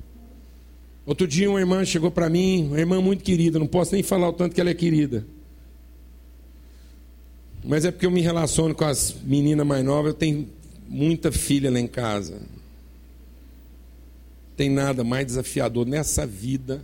Outro 1.05 1.27
dia 1.27 1.49
uma 1.49 1.59
irmã 1.59 1.85
chegou 1.85 2.09
para 2.09 2.29
mim, 2.29 2.67
uma 2.67 2.79
irmã 2.79 2.99
muito 2.99 3.23
querida, 3.23 3.59
não 3.59 3.67
posso 3.67 3.93
nem 3.93 4.01
falar 4.01 4.29
o 4.29 4.33
tanto 4.33 4.55
que 4.55 4.61
ela 4.61 4.71
é 4.71 4.73
querida. 4.73 5.25
Mas 7.63 7.85
é 7.85 7.91
porque 7.91 8.05
eu 8.05 8.11
me 8.11 8.21
relaciono 8.21 8.73
com 8.73 8.85
as 8.85 9.15
meninas 9.23 9.65
mais 9.65 9.85
novas, 9.85 10.13
eu 10.13 10.17
tenho 10.17 10.49
muita 10.87 11.31
filha 11.31 11.69
lá 11.69 11.79
em 11.79 11.87
casa. 11.87 12.41
Tem 14.57 14.69
nada 14.69 15.03
mais 15.03 15.25
desafiador 15.25 15.85
nessa 15.85 16.25
vida 16.25 16.83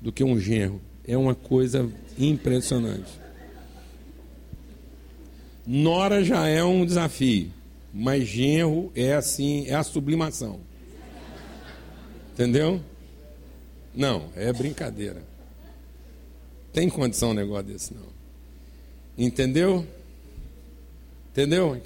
do 0.00 0.12
que 0.12 0.24
um 0.24 0.38
genro. 0.38 0.80
É 1.06 1.16
uma 1.16 1.34
coisa 1.34 1.90
impressionante. 2.18 3.10
Nora 5.66 6.22
já 6.22 6.46
é 6.46 6.62
um 6.62 6.84
desafio, 6.84 7.50
mas 7.92 8.26
genro 8.26 8.92
é 8.94 9.14
assim, 9.14 9.66
é 9.66 9.74
a 9.74 9.82
sublimação. 9.82 10.60
Entendeu? 12.32 12.80
Não, 13.94 14.30
é 14.34 14.52
brincadeira. 14.52 15.22
Tem 16.72 16.88
condição 16.88 17.30
um 17.30 17.34
negócio 17.34 17.64
desse, 17.64 17.94
não. 17.94 18.14
Entendeu? 19.16 19.86
Entendeu, 21.30 21.80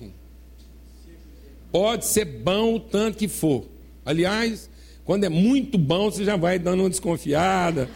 Pode 1.71 2.07
ser 2.07 2.25
bom 2.25 2.75
o 2.77 2.81
tanto 2.81 3.19
que 3.19 3.29
for. 3.29 3.67
Aliás, 4.05 4.71
quando 5.05 5.25
é 5.25 5.29
muito 5.29 5.77
bom, 5.77 6.11
você 6.11 6.25
já 6.25 6.37
vai 6.37 6.59
dando 6.59 6.81
uma 6.81 6.91
desconfiada. 6.91 7.89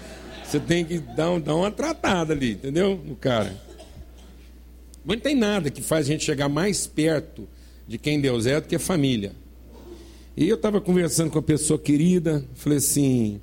Você 0.45 0.61
tem 0.61 0.85
que 0.85 0.99
dar, 0.99 1.41
dar 1.41 1.55
uma 1.55 1.71
tratada 1.71 2.35
ali, 2.35 2.53
entendeu? 2.53 3.01
No 3.03 3.17
cara. 3.17 3.57
Mas 5.05 5.17
não 5.17 5.23
tem 5.23 5.35
nada 5.35 5.71
que 5.71 5.81
faz 5.83 6.07
a 6.07 6.09
gente 6.09 6.25
chegar 6.25 6.49
mais 6.49 6.87
perto 6.87 7.49
de 7.89 7.97
quem 7.97 8.21
Deus 8.21 8.45
é 8.45 8.61
do 8.61 8.69
que 8.69 8.77
a 8.77 8.79
família. 8.79 9.33
E 10.37 10.49
eu 10.49 10.57
estava 10.57 10.81
conversando 10.81 11.31
com 11.31 11.37
uma 11.37 11.43
pessoa 11.43 11.79
querida, 11.79 12.45
falei 12.55 12.79
assim: 12.79 13.41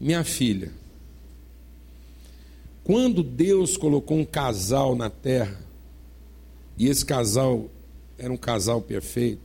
minha 0.00 0.24
filha, 0.24 0.70
quando 2.84 3.22
Deus 3.22 3.76
colocou 3.76 4.18
um 4.18 4.24
casal 4.24 4.96
na 4.96 5.10
terra, 5.10 5.60
e 6.76 6.86
esse 6.86 7.04
casal 7.04 7.68
era 8.16 8.32
um 8.32 8.36
casal 8.36 8.80
perfeito, 8.80 9.42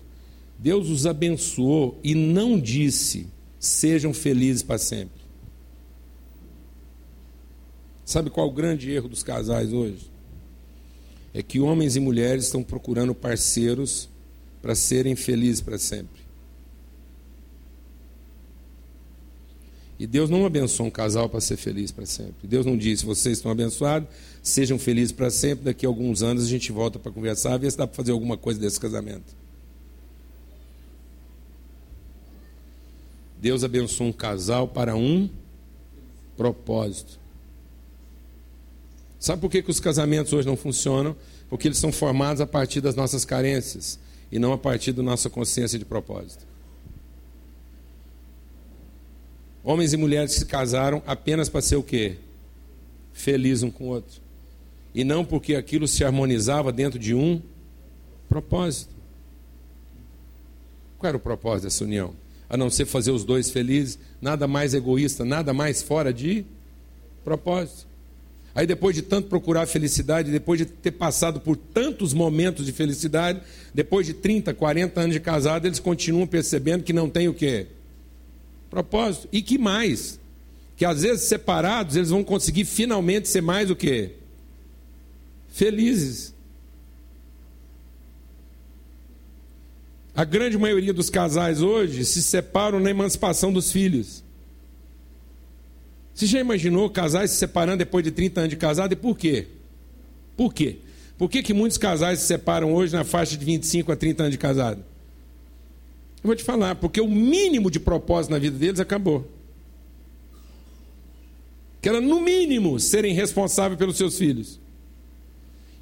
Deus 0.58 0.90
os 0.90 1.06
abençoou 1.06 2.00
e 2.04 2.16
não 2.16 2.60
disse: 2.60 3.28
sejam 3.60 4.14
felizes 4.14 4.64
para 4.64 4.78
sempre. 4.78 5.22
Sabe 8.06 8.30
qual 8.30 8.48
é 8.48 8.50
o 8.50 8.54
grande 8.54 8.92
erro 8.92 9.10
dos 9.10 9.24
casais 9.24 9.74
hoje? 9.74 10.10
É 11.34 11.44
que 11.44 11.60
homens 11.60 11.96
e 11.96 12.00
mulheres 12.00 12.46
estão 12.46 12.64
procurando 12.64 13.14
parceiros 13.14 14.08
para 14.62 14.76
serem 14.76 15.16
felizes 15.16 15.60
para 15.60 15.78
sempre. 15.78 16.23
E 20.04 20.06
Deus 20.06 20.30
não 20.30 20.46
abençoa 20.46 20.88
um 20.88 20.90
casal 20.90 21.30
para 21.30 21.40
ser 21.40 21.56
feliz 21.56 21.90
para 21.90 22.06
sempre. 22.06 22.46
Deus 22.46 22.66
não 22.66 22.76
disse, 22.76 23.06
vocês 23.06 23.38
estão 23.38 23.50
abençoados, 23.50 24.10
sejam 24.42 24.78
felizes 24.78 25.14
para 25.14 25.30
sempre, 25.30 25.64
daqui 25.64 25.86
a 25.86 25.90
alguns 25.90 26.22
anos 26.22 26.44
a 26.44 26.46
gente 26.46 26.74
volta 26.74 27.00
para 27.00 27.10
conversar, 27.10 27.56
ver 27.56 27.72
se 27.72 27.78
dá 27.78 27.88
para 27.88 27.96
fazer 27.96 28.12
alguma 28.12 28.36
coisa 28.36 28.60
desse 28.60 28.78
casamento. 28.78 29.34
Deus 33.40 33.64
abençoa 33.64 34.08
um 34.08 34.12
casal 34.12 34.68
para 34.68 34.94
um 34.94 35.30
propósito. 36.36 37.18
Sabe 39.18 39.40
por 39.40 39.50
que, 39.50 39.64
que 39.64 39.72
os 39.72 39.80
casamentos 39.80 40.34
hoje 40.34 40.46
não 40.46 40.58
funcionam? 40.58 41.16
Porque 41.50 41.70
eles 41.70 41.78
são 41.78 41.94
formados 41.94 42.42
a 42.42 42.46
partir 42.46 42.82
das 42.82 42.94
nossas 42.94 43.24
carências 43.24 43.98
e 44.30 44.38
não 44.38 44.52
a 44.52 44.58
partir 44.58 44.92
da 44.92 45.02
nossa 45.02 45.30
consciência 45.30 45.80
de 45.80 45.86
propósito. 45.86 46.53
Homens 49.64 49.94
e 49.94 49.98
mulheres 49.98 50.34
se 50.34 50.46
casaram 50.46 51.02
apenas 51.08 51.48
para 51.48 51.62
ser 51.62 51.78
o 51.78 51.84
quê? 51.84 52.18
Feliz 53.14 53.64
um 53.64 53.72
com 53.72 53.86
o 53.86 53.88
outro. 53.88 54.22
E 54.94 55.04
não 55.04 55.24
porque 55.24 55.56
aquilo 55.56 55.88
se 55.88 56.04
harmonizava 56.04 56.72
dentro 56.72 57.00
de 57.00 57.16
um 57.16 57.42
propósito. 58.28 58.94
Qual 60.98 61.08
era 61.08 61.18
o 61.18 61.20
propósito 61.20 61.64
dessa 61.64 61.84
união? 61.84 62.14
A 62.50 62.58
não 62.58 62.70
ser 62.70 62.86
fazer 62.86 63.12
os 63.12 63.24
dois 63.24 63.50
felizes, 63.50 63.98
nada 64.22 64.48
mais 64.48 64.74
egoísta, 64.74 65.24
nada 65.24 65.54
mais 65.54 65.82
fora 65.82 66.14
de 66.14 66.46
propósito. 67.24 67.88
Aí 68.54 68.68
depois 68.68 68.96
de 68.96 69.02
tanto 69.02 69.30
procurar 69.30 69.66
felicidade, 69.66 70.30
depois 70.30 70.60
de 70.60 70.66
ter 70.66 70.92
passado 70.92 71.40
por 71.40 71.58
tantos 71.58 72.14
momentos 72.14 72.66
de 72.66 72.72
felicidade, 72.72 73.42
depois 73.74 74.06
de 74.06 74.14
30, 74.14 74.54
40 74.54 75.02
anos 75.02 75.14
de 75.14 75.20
casado, 75.20 75.66
eles 75.66 75.80
continuam 75.80 76.28
percebendo 76.28 76.84
que 76.84 76.94
não 76.94 77.10
tem 77.10 77.28
o 77.28 77.34
quê? 77.34 77.68
Propósito. 78.74 79.30
E 79.32 79.40
que 79.44 79.60
mais? 79.60 80.20
Que 80.76 80.84
às 80.84 81.04
vezes 81.04 81.28
separados 81.28 81.96
eles 81.96 82.10
vão 82.10 82.24
conseguir 82.24 82.66
finalmente 82.66 83.30
ser 83.30 83.42
mais 83.42 83.70
o 83.70 83.76
quê? 83.76 84.14
Felizes. 85.50 86.34
A 90.16 90.24
grande 90.24 90.58
maioria 90.58 90.92
dos 90.92 91.08
casais 91.08 91.62
hoje 91.62 92.04
se 92.04 92.24
separam 92.24 92.80
na 92.80 92.90
emancipação 92.90 93.54
dos 93.54 93.72
filhos. 93.72 94.24
Você 96.16 96.26
já 96.26 96.40
imaginou 96.40 96.90
casais 96.90 97.30
se 97.30 97.38
separando 97.38 97.78
depois 97.78 98.04
de 98.04 98.10
30 98.10 98.42
anos 98.42 98.50
de 98.50 98.56
casado? 98.56 98.94
E 98.94 98.96
por 98.96 99.16
quê? 99.16 99.48
Por 100.36 100.52
quê? 100.52 100.78
Por 101.16 101.30
que, 101.30 101.44
que 101.44 101.54
muitos 101.54 101.78
casais 101.78 102.22
se 102.22 102.26
separam 102.26 102.74
hoje 102.74 102.92
na 102.94 103.04
faixa 103.04 103.38
de 103.38 103.46
25 103.46 103.92
a 103.92 103.96
30 103.96 104.24
anos 104.24 104.32
de 104.32 104.40
casado? 104.40 104.84
Eu 106.24 106.28
vou 106.28 106.36
te 106.36 106.44
falar, 106.44 106.76
porque 106.76 107.02
o 107.02 107.08
mínimo 107.08 107.70
de 107.70 107.80
propósito 107.80 108.32
na 108.32 108.40
vida 108.40 108.58
deles 108.58 108.80
acabou. 108.80 109.30
Que 111.82 111.90
era, 111.90 112.00
no 112.00 112.22
mínimo, 112.22 112.80
serem 112.80 113.14
responsáveis 113.14 113.78
pelos 113.78 113.98
seus 113.98 114.18
filhos. 114.18 114.58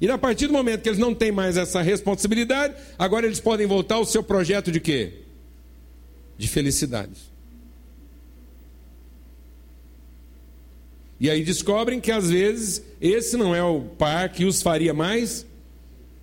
E 0.00 0.10
a 0.10 0.18
partir 0.18 0.48
do 0.48 0.52
momento 0.52 0.82
que 0.82 0.88
eles 0.88 0.98
não 0.98 1.14
têm 1.14 1.30
mais 1.30 1.56
essa 1.56 1.80
responsabilidade, 1.80 2.74
agora 2.98 3.24
eles 3.24 3.38
podem 3.38 3.68
voltar 3.68 3.94
ao 3.94 4.04
seu 4.04 4.20
projeto 4.20 4.72
de 4.72 4.80
quê? 4.80 5.20
De 6.36 6.48
felicidade. 6.48 7.32
E 11.20 11.30
aí 11.30 11.44
descobrem 11.44 12.00
que 12.00 12.10
às 12.10 12.30
vezes 12.30 12.82
esse 13.00 13.36
não 13.36 13.54
é 13.54 13.62
o 13.62 13.82
par 13.82 14.28
que 14.30 14.44
os 14.44 14.60
faria 14.60 14.92
mais 14.92 15.46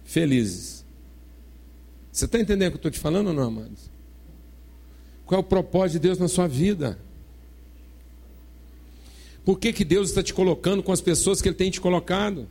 felizes. 0.04 0.84
Você 2.12 2.26
está 2.26 2.38
entendendo 2.38 2.68
o 2.68 2.72
que 2.72 2.76
eu 2.76 2.80
estou 2.80 2.92
te 2.92 3.00
falando 3.00 3.28
ou 3.28 3.34
não, 3.34 3.44
amados? 3.44 3.89
Qual 5.30 5.38
é 5.38 5.42
o 5.42 5.44
propósito 5.44 6.02
de 6.02 6.08
Deus 6.08 6.18
na 6.18 6.28
sua 6.28 6.48
vida? 6.48 6.98
Por 9.46 9.60
que, 9.60 9.72
que 9.72 9.86
Deus 9.86 10.10
está 10.10 10.24
te 10.24 10.34
colocando 10.34 10.82
com 10.82 10.92
as 10.92 11.02
pessoas 11.02 11.40
que 11.40 11.48
Ele 11.48 11.56
tem 11.56 11.70
te 11.70 11.80
colocado? 11.80 12.48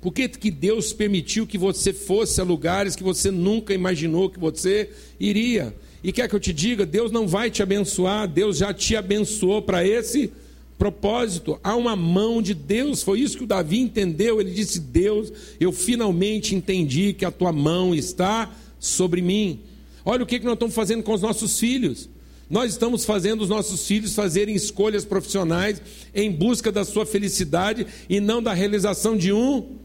Por 0.00 0.12
que, 0.12 0.28
que 0.28 0.50
Deus 0.50 0.92
permitiu 0.92 1.46
que 1.46 1.56
você 1.56 1.92
fosse 1.92 2.40
a 2.40 2.44
lugares 2.44 2.96
que 2.96 3.04
você 3.04 3.30
nunca 3.30 3.72
imaginou 3.72 4.28
que 4.28 4.40
você 4.40 4.90
iria? 5.20 5.72
E 6.02 6.10
quer 6.10 6.28
que 6.28 6.34
eu 6.34 6.40
te 6.40 6.52
diga, 6.52 6.84
Deus 6.84 7.12
não 7.12 7.28
vai 7.28 7.48
te 7.48 7.62
abençoar, 7.62 8.26
Deus 8.26 8.56
já 8.56 8.74
te 8.74 8.96
abençoou 8.96 9.62
para 9.62 9.86
esse 9.86 10.32
propósito, 10.76 11.60
há 11.62 11.76
uma 11.76 11.94
mão 11.94 12.42
de 12.42 12.54
Deus, 12.54 13.04
foi 13.04 13.20
isso 13.20 13.38
que 13.38 13.44
o 13.44 13.46
Davi 13.46 13.78
entendeu. 13.78 14.40
Ele 14.40 14.50
disse: 14.50 14.80
Deus, 14.80 15.32
eu 15.60 15.70
finalmente 15.70 16.56
entendi 16.56 17.12
que 17.12 17.24
a 17.24 17.30
tua 17.30 17.52
mão 17.52 17.94
está 17.94 18.52
sobre 18.80 19.22
mim. 19.22 19.60
Olha 20.04 20.24
o 20.24 20.26
que 20.26 20.40
nós 20.40 20.54
estamos 20.54 20.74
fazendo 20.74 21.04
com 21.04 21.12
os 21.12 21.22
nossos 21.22 21.56
filhos. 21.60 22.15
Nós 22.48 22.72
estamos 22.72 23.04
fazendo 23.04 23.42
os 23.42 23.48
nossos 23.48 23.86
filhos 23.86 24.14
fazerem 24.14 24.54
escolhas 24.54 25.04
profissionais 25.04 25.82
em 26.14 26.30
busca 26.30 26.70
da 26.70 26.84
sua 26.84 27.04
felicidade 27.04 27.86
e 28.08 28.20
não 28.20 28.42
da 28.42 28.52
realização 28.52 29.16
de 29.16 29.32
um 29.32 29.76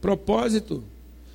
propósito. 0.00 0.82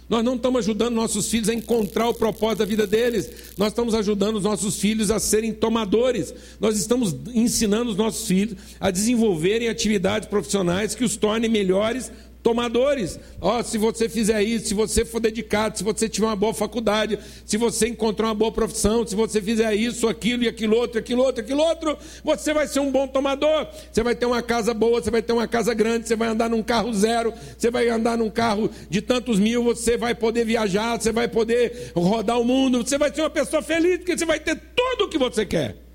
Nós 0.10 0.24
não 0.24 0.36
estamos 0.36 0.60
ajudando 0.60 0.94
nossos 0.94 1.30
filhos 1.30 1.48
a 1.48 1.54
encontrar 1.54 2.10
o 2.10 2.14
propósito 2.14 2.60
da 2.60 2.66
vida 2.66 2.86
deles. 2.86 3.30
Nós 3.58 3.70
estamos 3.70 3.96
ajudando 3.96 4.36
os 4.36 4.44
nossos 4.44 4.78
filhos 4.78 5.10
a 5.10 5.20
serem 5.20 5.54
tomadores. 5.54 6.34
Nós 6.60 6.78
estamos 6.78 7.16
ensinando 7.34 7.92
os 7.92 7.98
nossos 7.98 8.28
filhos 8.28 8.58
a 8.80 8.92
desenvolverem 8.92 9.70
atividades 9.70 10.28
profissionais 10.28 10.94
que 10.94 11.06
os 11.06 11.16
tornem 11.16 11.50
melhores 11.50 12.12
tomadores. 12.44 13.18
Ó, 13.42 13.58
oh, 13.58 13.64
se 13.64 13.78
você 13.78 14.10
fizer 14.10 14.44
isso, 14.44 14.68
se 14.68 14.74
você 14.74 15.06
for 15.06 15.22
dedicado, 15.22 15.78
se 15.78 15.84
você 15.84 16.10
tiver 16.10 16.28
uma 16.28 16.36
boa 16.36 16.54
faculdade, 16.54 17.18
se 17.46 17.56
você 17.58 17.88
encontrar 17.88 18.28
uma 18.28 18.36
boa 18.36 18.52
profissão, 18.52 19.08
se 19.08 19.16
você 19.16 19.42
fizer 19.42 19.74
isso, 19.74 20.08
aquilo 20.08 20.44
e 20.44 20.48
aquilo 20.48 20.76
outro, 20.76 21.00
aquilo 21.00 21.24
outro, 21.24 21.42
aquilo 21.42 21.64
outro, 21.64 21.98
você 22.24 22.54
vai 22.54 22.68
ser 22.68 22.82
um 22.82 22.92
bom 22.92 23.08
tomador. 23.08 23.68
Você 23.92 24.04
vai 24.04 24.14
ter 24.14 24.26
uma 24.26 24.42
casa 24.42 24.74
boa, 24.74 25.02
você 25.02 25.10
vai 25.10 25.22
ter 25.22 25.32
uma 25.32 25.48
casa 25.48 25.74
grande, 25.74 26.08
você 26.08 26.16
vai 26.16 26.28
andar 26.28 26.50
num 26.50 26.62
carro 26.62 26.94
zero, 26.94 27.34
você 27.58 27.72
vai 27.72 27.88
andar 27.88 28.18
num 28.18 28.30
carro 28.30 28.70
de 28.90 29.02
tantos 29.02 29.40
mil, 29.40 29.64
você 29.64 29.98
vai 29.98 30.14
poder 30.14 30.46
viajar, 30.46 31.00
você 31.00 31.12
vai 31.12 31.30
poder 31.30 31.94
rodar 31.96 32.40
o 32.40 32.44
mundo, 32.44 32.86
você 32.86 32.98
vai 32.98 33.14
ser 33.14 33.22
uma 33.22 33.30
pessoa 33.30 33.62
feliz, 33.62 33.98
porque 33.98 34.18
você 34.18 34.26
vai 34.26 34.40
ter 34.40 34.60
tudo 34.76 35.06
o 35.06 35.10
que 35.10 35.18
você 35.18 35.46
quer. 35.46 35.93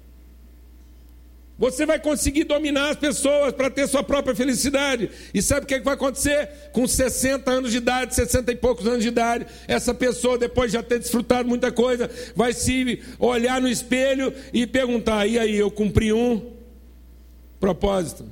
Você 1.58 1.84
vai 1.84 1.98
conseguir 1.98 2.44
dominar 2.44 2.90
as 2.90 2.96
pessoas 2.96 3.52
para 3.52 3.68
ter 3.68 3.88
sua 3.88 4.04
própria 4.04 4.34
felicidade. 4.34 5.10
E 5.34 5.42
sabe 5.42 5.64
o 5.64 5.66
que, 5.66 5.74
é 5.74 5.78
que 5.80 5.84
vai 5.84 5.94
acontecer? 5.94 6.48
Com 6.72 6.86
60 6.86 7.50
anos 7.50 7.72
de 7.72 7.78
idade, 7.78 8.14
60 8.14 8.52
e 8.52 8.56
poucos 8.56 8.86
anos 8.86 9.02
de 9.02 9.08
idade, 9.08 9.44
essa 9.66 9.92
pessoa, 9.92 10.38
depois 10.38 10.70
de 10.70 10.78
já 10.78 10.84
ter 10.84 11.00
desfrutado 11.00 11.48
muita 11.48 11.72
coisa, 11.72 12.08
vai 12.36 12.52
se 12.52 13.02
olhar 13.18 13.60
no 13.60 13.68
espelho 13.68 14.32
e 14.52 14.68
perguntar: 14.68 15.26
e 15.26 15.36
aí, 15.36 15.56
eu 15.56 15.68
cumpri 15.68 16.12
um 16.12 16.52
propósito? 17.58 18.24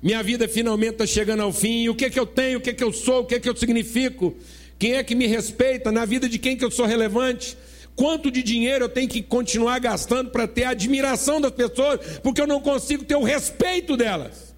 Minha 0.00 0.22
vida 0.22 0.46
finalmente 0.46 0.92
está 0.92 1.06
chegando 1.06 1.42
ao 1.42 1.52
fim. 1.52 1.88
O 1.88 1.94
que, 1.94 2.04
é 2.04 2.10
que 2.10 2.20
eu 2.20 2.26
tenho? 2.26 2.58
O 2.58 2.60
que, 2.60 2.70
é 2.70 2.72
que 2.72 2.84
eu 2.84 2.92
sou? 2.92 3.22
O 3.22 3.24
que, 3.24 3.34
é 3.34 3.40
que 3.40 3.48
eu 3.48 3.56
significo? 3.56 4.36
Quem 4.78 4.94
é 4.94 5.02
que 5.02 5.14
me 5.16 5.26
respeita? 5.26 5.90
Na 5.90 6.04
vida 6.04 6.28
de 6.28 6.38
quem 6.38 6.56
que 6.56 6.64
eu 6.64 6.70
sou 6.70 6.86
relevante? 6.86 7.56
Quanto 7.94 8.30
de 8.30 8.42
dinheiro 8.42 8.86
eu 8.86 8.88
tenho 8.88 9.08
que 9.08 9.22
continuar 9.22 9.78
gastando 9.78 10.30
para 10.30 10.48
ter 10.48 10.64
a 10.64 10.70
admiração 10.70 11.40
das 11.40 11.52
pessoas, 11.52 12.18
porque 12.20 12.40
eu 12.40 12.46
não 12.46 12.60
consigo 12.60 13.04
ter 13.04 13.16
o 13.16 13.22
respeito 13.22 13.96
delas? 13.96 14.54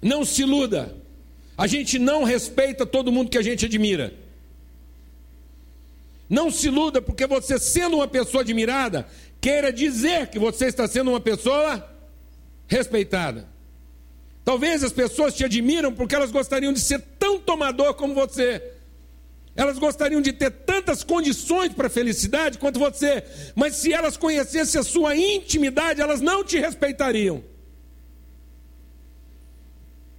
Não 0.00 0.24
se 0.24 0.42
iluda. 0.42 0.94
A 1.56 1.66
gente 1.66 1.98
não 1.98 2.22
respeita 2.22 2.86
todo 2.86 3.10
mundo 3.10 3.30
que 3.30 3.38
a 3.38 3.42
gente 3.42 3.66
admira. 3.66 4.14
Não 6.30 6.50
se 6.50 6.68
iluda, 6.68 7.02
porque 7.02 7.26
você, 7.26 7.58
sendo 7.58 7.96
uma 7.96 8.06
pessoa 8.06 8.42
admirada, 8.42 9.08
queira 9.40 9.72
dizer 9.72 10.28
que 10.28 10.38
você 10.38 10.66
está 10.66 10.86
sendo 10.86 11.10
uma 11.10 11.20
pessoa 11.20 11.84
respeitada. 12.68 13.48
Talvez 14.44 14.84
as 14.84 14.92
pessoas 14.92 15.34
te 15.34 15.44
admiram 15.44 15.92
porque 15.92 16.14
elas 16.14 16.30
gostariam 16.30 16.72
de 16.72 16.80
ser 16.80 17.00
tão 17.18 17.38
tomador 17.38 17.94
como 17.94 18.14
você. 18.14 18.77
Elas 19.58 19.76
gostariam 19.76 20.20
de 20.20 20.32
ter 20.32 20.52
tantas 20.52 21.02
condições 21.02 21.72
para 21.72 21.90
felicidade 21.90 22.58
quanto 22.58 22.78
você, 22.78 23.24
mas 23.56 23.74
se 23.74 23.92
elas 23.92 24.16
conhecessem 24.16 24.80
a 24.80 24.84
sua 24.84 25.16
intimidade, 25.16 26.00
elas 26.00 26.20
não 26.20 26.44
te 26.44 26.60
respeitariam. 26.60 27.42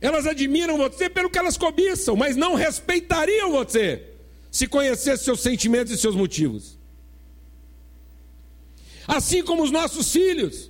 Elas 0.01 0.27
admiram 0.27 0.77
você 0.77 1.09
pelo 1.09 1.29
que 1.29 1.39
elas 1.39 1.55
cobiçam, 1.55 2.17
mas 2.17 2.35
não 2.35 2.53
respeitariam 2.53 3.49
você 3.49 4.03
se 4.51 4.67
conhecessem 4.67 5.23
seus 5.23 5.39
sentimentos 5.39 5.93
e 5.93 5.97
seus 5.97 6.15
motivos. 6.15 6.77
Assim 9.07 9.41
como 9.41 9.63
os 9.63 9.71
nossos 9.71 10.11
filhos. 10.11 10.69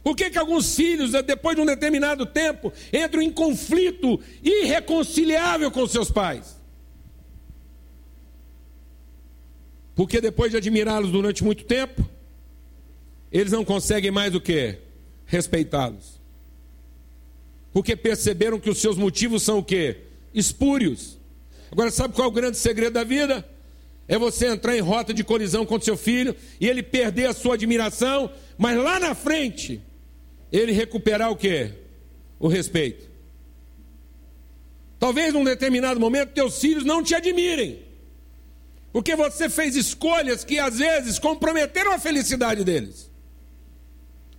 Por 0.00 0.14
que, 0.14 0.30
que 0.30 0.38
alguns 0.38 0.76
filhos, 0.76 1.10
depois 1.24 1.56
de 1.56 1.62
um 1.62 1.66
determinado 1.66 2.24
tempo, 2.24 2.72
entram 2.92 3.20
em 3.20 3.32
conflito 3.32 4.20
irreconciliável 4.44 5.72
com 5.72 5.84
seus 5.88 6.08
pais? 6.08 6.53
Porque 9.94 10.20
depois 10.20 10.50
de 10.50 10.56
admirá-los 10.56 11.10
durante 11.10 11.44
muito 11.44 11.64
tempo, 11.64 12.08
eles 13.30 13.52
não 13.52 13.64
conseguem 13.64 14.10
mais 14.10 14.34
o 14.34 14.40
que? 14.40 14.78
Respeitá-los. 15.26 16.20
Porque 17.72 17.96
perceberam 17.96 18.60
que 18.60 18.70
os 18.70 18.78
seus 18.78 18.96
motivos 18.96 19.42
são 19.42 19.58
o 19.58 19.64
que? 19.64 19.96
Espúrios. 20.32 21.18
Agora, 21.70 21.90
sabe 21.90 22.14
qual 22.14 22.26
é 22.26 22.30
o 22.30 22.34
grande 22.34 22.56
segredo 22.56 22.92
da 22.92 23.04
vida? 23.04 23.44
É 24.06 24.18
você 24.18 24.46
entrar 24.46 24.76
em 24.76 24.80
rota 24.80 25.14
de 25.14 25.24
colisão 25.24 25.64
com 25.64 25.80
seu 25.80 25.96
filho 25.96 26.36
e 26.60 26.68
ele 26.68 26.82
perder 26.82 27.26
a 27.26 27.32
sua 27.32 27.54
admiração, 27.54 28.30
mas 28.58 28.76
lá 28.76 29.00
na 29.00 29.14
frente 29.14 29.80
ele 30.52 30.72
recuperar 30.72 31.30
o 31.30 31.36
que? 31.36 31.70
O 32.38 32.46
respeito. 32.46 33.10
Talvez 34.98 35.32
num 35.32 35.42
determinado 35.42 35.98
momento 35.98 36.32
teus 36.32 36.60
filhos 36.60 36.84
não 36.84 37.02
te 37.02 37.14
admirem. 37.14 37.83
Porque 38.94 39.16
você 39.16 39.50
fez 39.50 39.74
escolhas 39.74 40.44
que 40.44 40.56
às 40.56 40.78
vezes 40.78 41.18
comprometeram 41.18 41.90
a 41.90 41.98
felicidade 41.98 42.62
deles. 42.62 43.10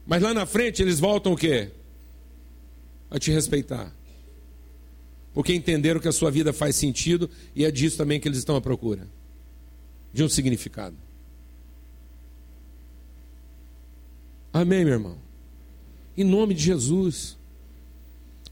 Mas 0.07 0.23
lá 0.23 0.33
na 0.33 0.45
frente 0.45 0.81
eles 0.81 0.97
voltam 0.97 1.33
o 1.33 1.35
quê? 1.35 1.71
A 3.11 3.19
te 3.19 3.31
respeitar. 3.31 3.93
Porque 5.33 5.53
entenderam 5.53 5.99
que 5.99 6.07
a 6.07 6.13
sua 6.13 6.31
vida 6.31 6.53
faz 6.53 6.77
sentido 6.77 7.29
e 7.53 7.65
é 7.65 7.69
disso 7.69 7.97
também 7.97 8.17
que 8.17 8.29
eles 8.29 8.37
estão 8.37 8.55
à 8.55 8.61
procura 8.61 9.09
de 10.13 10.23
um 10.23 10.29
significado. 10.29 10.95
Amém, 14.53 14.85
meu 14.85 14.93
irmão? 14.93 15.17
Em 16.15 16.23
nome 16.23 16.53
de 16.53 16.63
Jesus. 16.63 17.37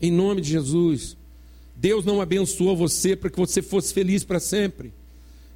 Em 0.01 0.11
nome 0.11 0.41
de 0.41 0.49
Jesus. 0.49 1.15
Deus 1.77 2.03
não 2.03 2.19
abençoou 2.19 2.75
você 2.75 3.15
para 3.15 3.29
que 3.29 3.39
você 3.39 3.61
fosse 3.61 3.93
feliz 3.93 4.25
para 4.25 4.41
sempre. 4.41 4.91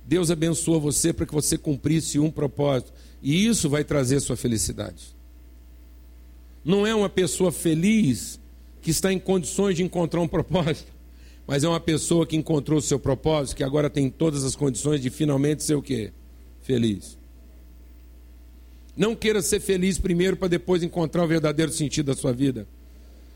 Deus 0.08 0.32
abençoou 0.32 0.80
você 0.80 1.12
para 1.12 1.26
que 1.26 1.34
você 1.34 1.58
cumprisse 1.58 2.18
um 2.18 2.32
propósito. 2.32 2.94
E 3.22 3.46
isso 3.46 3.70
vai 3.70 3.84
trazer 3.84 4.22
sua 4.22 4.38
felicidade. 4.38 5.16
Não 6.64 6.88
é 6.88 6.96
uma 6.96 7.10
pessoa 7.10 7.52
feliz 7.52 8.40
que 8.82 8.90
está 8.90 9.12
em 9.12 9.20
condições 9.20 9.76
de 9.76 9.84
encontrar 9.84 10.22
um 10.22 10.28
propósito, 10.28 10.92
mas 11.46 11.64
é 11.66 11.68
uma 11.68 11.80
pessoa 11.80 12.26
que 12.26 12.38
encontrou 12.38 12.80
o 12.80 12.82
seu 12.82 12.98
propósito, 12.98 13.58
que 13.58 13.64
agora 13.64 13.90
tem 13.90 14.10
todas 14.10 14.46
as 14.46 14.56
condições 14.56 15.02
de 15.02 15.10
finalmente 15.10 15.64
ser 15.64 15.76
o 15.76 15.82
quê? 15.82 16.14
Feliz. 16.62 17.18
Não 18.96 19.14
queira 19.14 19.42
ser 19.42 19.60
feliz 19.60 20.00
primeiro 20.00 20.38
para 20.38 20.48
depois 20.48 20.84
encontrar 20.84 21.24
o 21.24 21.28
verdadeiro 21.28 21.72
sentido 21.72 22.08
da 22.08 22.16
sua 22.16 22.32
vida. 22.32 22.66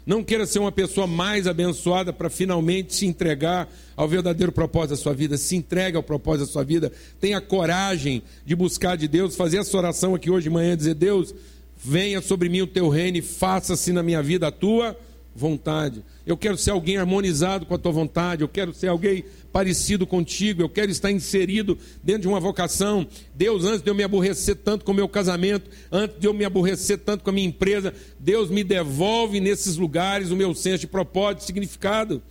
Não 0.05 0.23
queira 0.23 0.45
ser 0.45 0.59
uma 0.59 0.71
pessoa 0.71 1.05
mais 1.05 1.45
abençoada 1.45 2.11
para 2.11 2.29
finalmente 2.29 2.95
se 2.95 3.05
entregar 3.05 3.71
ao 3.95 4.07
verdadeiro 4.07 4.51
propósito 4.51 4.91
da 4.91 4.95
sua 4.97 5.13
vida. 5.13 5.37
Se 5.37 5.55
entregue 5.55 5.95
ao 5.95 6.03
propósito 6.03 6.47
da 6.47 6.51
sua 6.51 6.63
vida. 6.63 6.91
Tenha 7.19 7.39
coragem 7.39 8.23
de 8.45 8.55
buscar 8.55 8.95
de 8.95 9.07
Deus, 9.07 9.35
fazer 9.35 9.57
essa 9.57 9.77
oração 9.77 10.15
aqui 10.15 10.29
hoje 10.29 10.45
de 10.45 10.49
manhã, 10.49 10.75
dizer: 10.75 10.95
Deus, 10.95 11.35
venha 11.77 12.21
sobre 12.21 12.49
mim 12.49 12.61
o 12.61 12.67
teu 12.67 12.89
reino 12.89 13.17
e 13.17 13.21
faça-se 13.21 13.93
na 13.93 14.01
minha 14.01 14.23
vida 14.23 14.47
a 14.47 14.51
tua 14.51 14.97
vontade. 15.35 16.03
Eu 16.25 16.37
quero 16.37 16.57
ser 16.57 16.71
alguém 16.71 16.97
harmonizado 16.97 17.65
com 17.65 17.73
a 17.73 17.77
tua 17.77 17.91
vontade. 17.91 18.41
Eu 18.41 18.47
quero 18.47 18.73
ser 18.73 18.87
alguém 18.87 19.23
parecido 19.51 20.05
contigo. 20.05 20.61
Eu 20.61 20.69
quero 20.69 20.91
estar 20.91 21.11
inserido 21.11 21.77
dentro 22.03 22.23
de 22.23 22.27
uma 22.27 22.39
vocação. 22.39 23.07
Deus, 23.35 23.63
antes 23.63 23.81
de 23.81 23.89
eu 23.89 23.95
me 23.95 24.03
aborrecer 24.03 24.55
tanto 24.57 24.85
com 24.85 24.91
o 24.91 24.95
meu 24.95 25.07
casamento, 25.07 25.69
antes 25.91 26.19
de 26.19 26.27
eu 26.27 26.33
me 26.33 26.45
aborrecer 26.45 26.99
tanto 26.99 27.23
com 27.23 27.29
a 27.29 27.33
minha 27.33 27.47
empresa, 27.47 27.93
Deus 28.19 28.49
me 28.49 28.63
devolve 28.63 29.39
nesses 29.39 29.77
lugares 29.77 30.31
o 30.31 30.35
meu 30.35 30.53
senso 30.53 30.79
de 30.79 30.87
propósito, 30.87 31.43
significado. 31.43 32.21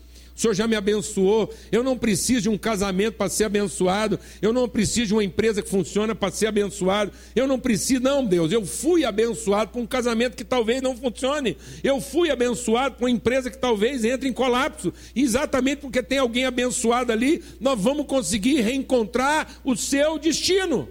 O 0.41 0.43
Senhor 0.43 0.55
já 0.55 0.67
me 0.67 0.75
abençoou. 0.75 1.53
Eu 1.71 1.83
não 1.83 1.99
preciso 1.99 2.41
de 2.41 2.49
um 2.49 2.57
casamento 2.57 3.17
para 3.17 3.29
ser 3.29 3.45
abençoado. 3.45 4.19
Eu 4.41 4.55
não 4.55 4.67
preciso 4.67 5.09
de 5.09 5.13
uma 5.13 5.23
empresa 5.23 5.61
que 5.61 5.69
funciona 5.69 6.15
para 6.15 6.33
ser 6.33 6.47
abençoado. 6.47 7.13
Eu 7.37 7.47
não 7.47 7.61
preciso, 7.61 8.01
não, 8.01 8.25
Deus. 8.25 8.51
Eu 8.51 8.65
fui 8.65 9.05
abençoado 9.05 9.71
com 9.71 9.83
um 9.83 9.87
casamento 9.87 10.39
que 10.39 10.43
talvez 10.43 10.81
não 10.81 10.97
funcione. 10.97 11.59
Eu 11.85 12.01
fui 12.01 12.31
abençoado 12.31 12.97
com 12.97 13.05
uma 13.05 13.11
empresa 13.11 13.51
que 13.51 13.59
talvez 13.59 14.03
entre 14.03 14.31
em 14.31 14.33
colapso. 14.33 14.95
Exatamente 15.15 15.83
porque 15.83 16.03
tem 16.03 16.17
alguém 16.17 16.47
abençoado 16.47 17.13
ali, 17.13 17.45
nós 17.61 17.79
vamos 17.79 18.07
conseguir 18.07 18.63
reencontrar 18.63 19.61
o 19.63 19.77
seu 19.77 20.19
destino. 20.19 20.89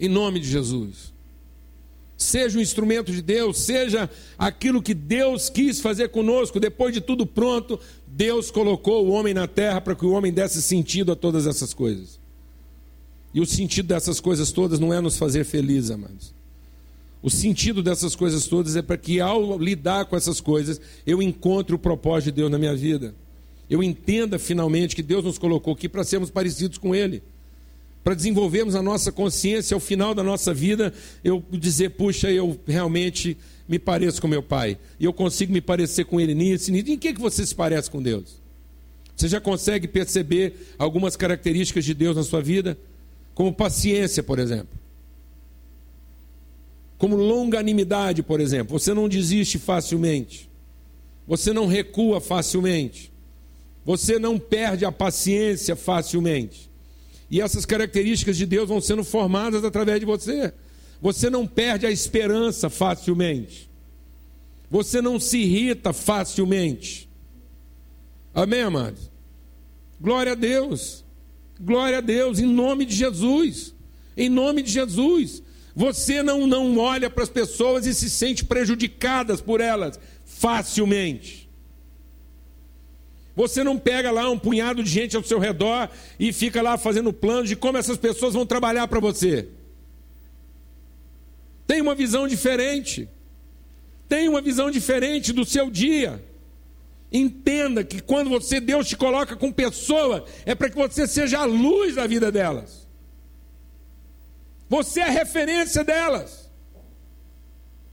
Em 0.00 0.08
nome 0.08 0.40
de 0.40 0.48
Jesus 0.48 1.16
seja 2.18 2.58
um 2.58 2.60
instrumento 2.60 3.12
de 3.12 3.22
Deus, 3.22 3.58
seja 3.58 4.10
aquilo 4.36 4.82
que 4.82 4.92
Deus 4.92 5.48
quis 5.48 5.80
fazer 5.80 6.08
conosco, 6.08 6.58
depois 6.58 6.92
de 6.92 7.00
tudo 7.00 7.24
pronto, 7.24 7.78
Deus 8.08 8.50
colocou 8.50 9.06
o 9.06 9.10
homem 9.10 9.32
na 9.32 9.46
terra 9.46 9.80
para 9.80 9.94
que 9.94 10.04
o 10.04 10.10
homem 10.10 10.32
desse 10.32 10.60
sentido 10.60 11.12
a 11.12 11.16
todas 11.16 11.46
essas 11.46 11.72
coisas. 11.72 12.18
E 13.32 13.40
o 13.40 13.46
sentido 13.46 13.86
dessas 13.86 14.18
coisas 14.18 14.50
todas 14.50 14.80
não 14.80 14.92
é 14.92 15.00
nos 15.00 15.16
fazer 15.16 15.44
felizes, 15.44 15.92
amados. 15.92 16.34
O 17.22 17.30
sentido 17.30 17.82
dessas 17.82 18.16
coisas 18.16 18.48
todas 18.48 18.74
é 18.74 18.82
para 18.82 18.96
que 18.96 19.20
ao 19.20 19.56
lidar 19.56 20.06
com 20.06 20.16
essas 20.16 20.40
coisas, 20.40 20.80
eu 21.06 21.22
encontre 21.22 21.74
o 21.74 21.78
propósito 21.78 22.26
de 22.26 22.40
Deus 22.40 22.50
na 22.50 22.58
minha 22.58 22.74
vida. 22.74 23.14
Eu 23.70 23.80
entenda 23.80 24.38
finalmente 24.38 24.96
que 24.96 25.02
Deus 25.02 25.24
nos 25.24 25.38
colocou 25.38 25.74
aqui 25.74 25.88
para 25.88 26.02
sermos 26.02 26.30
parecidos 26.30 26.78
com 26.78 26.94
Ele 26.94 27.22
para 28.02 28.14
desenvolvermos 28.14 28.74
a 28.74 28.82
nossa 28.82 29.12
consciência 29.12 29.74
ao 29.74 29.80
final 29.80 30.14
da 30.14 30.22
nossa 30.22 30.54
vida, 30.54 30.92
eu 31.22 31.44
dizer, 31.50 31.90
puxa, 31.90 32.30
eu 32.30 32.58
realmente 32.66 33.36
me 33.68 33.78
pareço 33.78 34.20
com 34.20 34.28
meu 34.28 34.42
pai, 34.42 34.78
e 34.98 35.04
eu 35.04 35.12
consigo 35.12 35.52
me 35.52 35.60
parecer 35.60 36.04
com 36.04 36.20
ele 36.20 36.34
nisso, 36.34 36.72
nisso. 36.72 36.90
Em 36.90 36.98
que, 36.98 37.12
que 37.12 37.20
você 37.20 37.44
se 37.44 37.54
parece 37.54 37.90
com 37.90 38.02
Deus? 38.02 38.40
Você 39.14 39.28
já 39.28 39.40
consegue 39.40 39.88
perceber 39.88 40.74
algumas 40.78 41.16
características 41.16 41.84
de 41.84 41.92
Deus 41.92 42.16
na 42.16 42.22
sua 42.22 42.40
vida? 42.40 42.78
Como 43.34 43.52
paciência, 43.52 44.22
por 44.22 44.38
exemplo. 44.38 44.78
Como 46.96 47.16
longanimidade, 47.16 48.22
por 48.22 48.40
exemplo. 48.40 48.78
Você 48.78 48.94
não 48.94 49.08
desiste 49.08 49.58
facilmente. 49.58 50.48
Você 51.26 51.52
não 51.52 51.66
recua 51.66 52.20
facilmente. 52.20 53.12
Você 53.84 54.18
não 54.18 54.38
perde 54.38 54.84
a 54.84 54.92
paciência 54.92 55.74
facilmente. 55.76 56.67
E 57.30 57.40
essas 57.40 57.66
características 57.66 58.36
de 58.36 58.46
Deus 58.46 58.68
vão 58.68 58.80
sendo 58.80 59.04
formadas 59.04 59.64
através 59.64 60.00
de 60.00 60.06
você. 60.06 60.52
Você 61.00 61.28
não 61.28 61.46
perde 61.46 61.86
a 61.86 61.90
esperança 61.90 62.70
facilmente. 62.70 63.68
Você 64.70 65.00
não 65.00 65.20
se 65.20 65.38
irrita 65.38 65.92
facilmente. 65.92 67.08
Amém, 68.34 68.62
amados? 68.62 69.10
Glória 70.00 70.32
a 70.32 70.34
Deus. 70.34 71.04
Glória 71.60 71.98
a 71.98 72.00
Deus, 72.00 72.38
em 72.38 72.46
nome 72.46 72.84
de 72.84 72.94
Jesus. 72.94 73.74
Em 74.16 74.28
nome 74.28 74.62
de 74.62 74.70
Jesus. 74.70 75.42
Você 75.74 76.22
não, 76.22 76.46
não 76.46 76.78
olha 76.78 77.08
para 77.08 77.22
as 77.22 77.28
pessoas 77.28 77.86
e 77.86 77.94
se 77.94 78.10
sente 78.10 78.44
prejudicadas 78.44 79.40
por 79.40 79.60
elas 79.60 79.98
facilmente. 80.24 81.47
Você 83.38 83.62
não 83.62 83.78
pega 83.78 84.10
lá 84.10 84.28
um 84.28 84.36
punhado 84.36 84.82
de 84.82 84.90
gente 84.90 85.16
ao 85.16 85.22
seu 85.22 85.38
redor 85.38 85.88
e 86.18 86.32
fica 86.32 86.60
lá 86.60 86.76
fazendo 86.76 87.12
planos 87.12 87.48
de 87.48 87.54
como 87.54 87.78
essas 87.78 87.96
pessoas 87.96 88.34
vão 88.34 88.44
trabalhar 88.44 88.88
para 88.88 88.98
você. 88.98 89.46
Tem 91.64 91.80
uma 91.80 91.94
visão 91.94 92.26
diferente. 92.26 93.08
Tem 94.08 94.28
uma 94.28 94.40
visão 94.40 94.72
diferente 94.72 95.32
do 95.32 95.44
seu 95.44 95.70
dia. 95.70 96.20
Entenda 97.12 97.84
que 97.84 98.02
quando 98.02 98.28
você 98.28 98.58
Deus 98.58 98.88
te 98.88 98.96
coloca 98.96 99.36
com 99.36 99.52
pessoa, 99.52 100.24
é 100.44 100.52
para 100.52 100.68
que 100.68 100.76
você 100.76 101.06
seja 101.06 101.38
a 101.38 101.44
luz 101.44 101.94
da 101.94 102.08
vida 102.08 102.32
delas. 102.32 102.88
Você 104.68 104.98
é 104.98 105.04
a 105.04 105.10
referência 105.10 105.84
delas. 105.84 106.50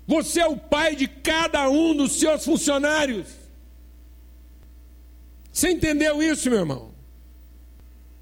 Você 0.08 0.40
é 0.40 0.48
o 0.48 0.58
pai 0.58 0.96
de 0.96 1.08
cada 1.08 1.70
um 1.70 1.96
dos 1.96 2.14
seus 2.14 2.44
funcionários. 2.44 3.45
Você 5.56 5.70
entendeu 5.70 6.22
isso, 6.22 6.50
meu 6.50 6.60
irmão? 6.60 6.94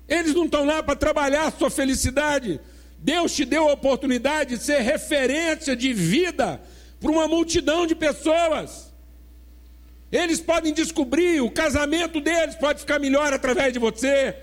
Eles 0.07 0.35
não 0.35 0.45
estão 0.45 0.63
lá 0.63 0.83
para 0.83 0.95
trabalhar 0.95 1.47
a 1.47 1.51
sua 1.51 1.71
felicidade. 1.71 2.61
Deus 2.99 3.33
te 3.33 3.43
deu 3.43 3.67
a 3.67 3.73
oportunidade 3.73 4.55
de 4.55 4.63
ser 4.63 4.81
referência 4.81 5.75
de 5.75 5.91
vida 5.93 6.61
para 6.99 7.09
uma 7.09 7.27
multidão 7.27 7.87
de 7.87 7.95
pessoas. 7.95 8.93
Eles 10.11 10.39
podem 10.39 10.71
descobrir, 10.71 11.41
o 11.41 11.49
casamento 11.49 12.21
deles 12.21 12.53
pode 12.53 12.81
ficar 12.81 12.99
melhor 12.99 13.33
através 13.33 13.73
de 13.73 13.79
você. 13.79 14.35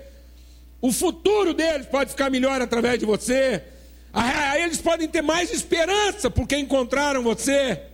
O 0.81 0.91
futuro 0.91 1.53
deles 1.53 1.87
pode 1.87 2.09
ficar 2.09 2.29
melhor 2.29 2.61
através 2.61 2.99
de 2.99 3.05
você. 3.05 3.63
Aí 4.11 4.63
eles 4.63 4.81
podem 4.81 5.07
ter 5.07 5.21
mais 5.21 5.49
esperança 5.49 6.29
porque 6.29 6.57
encontraram 6.57 7.23
você. 7.23 7.90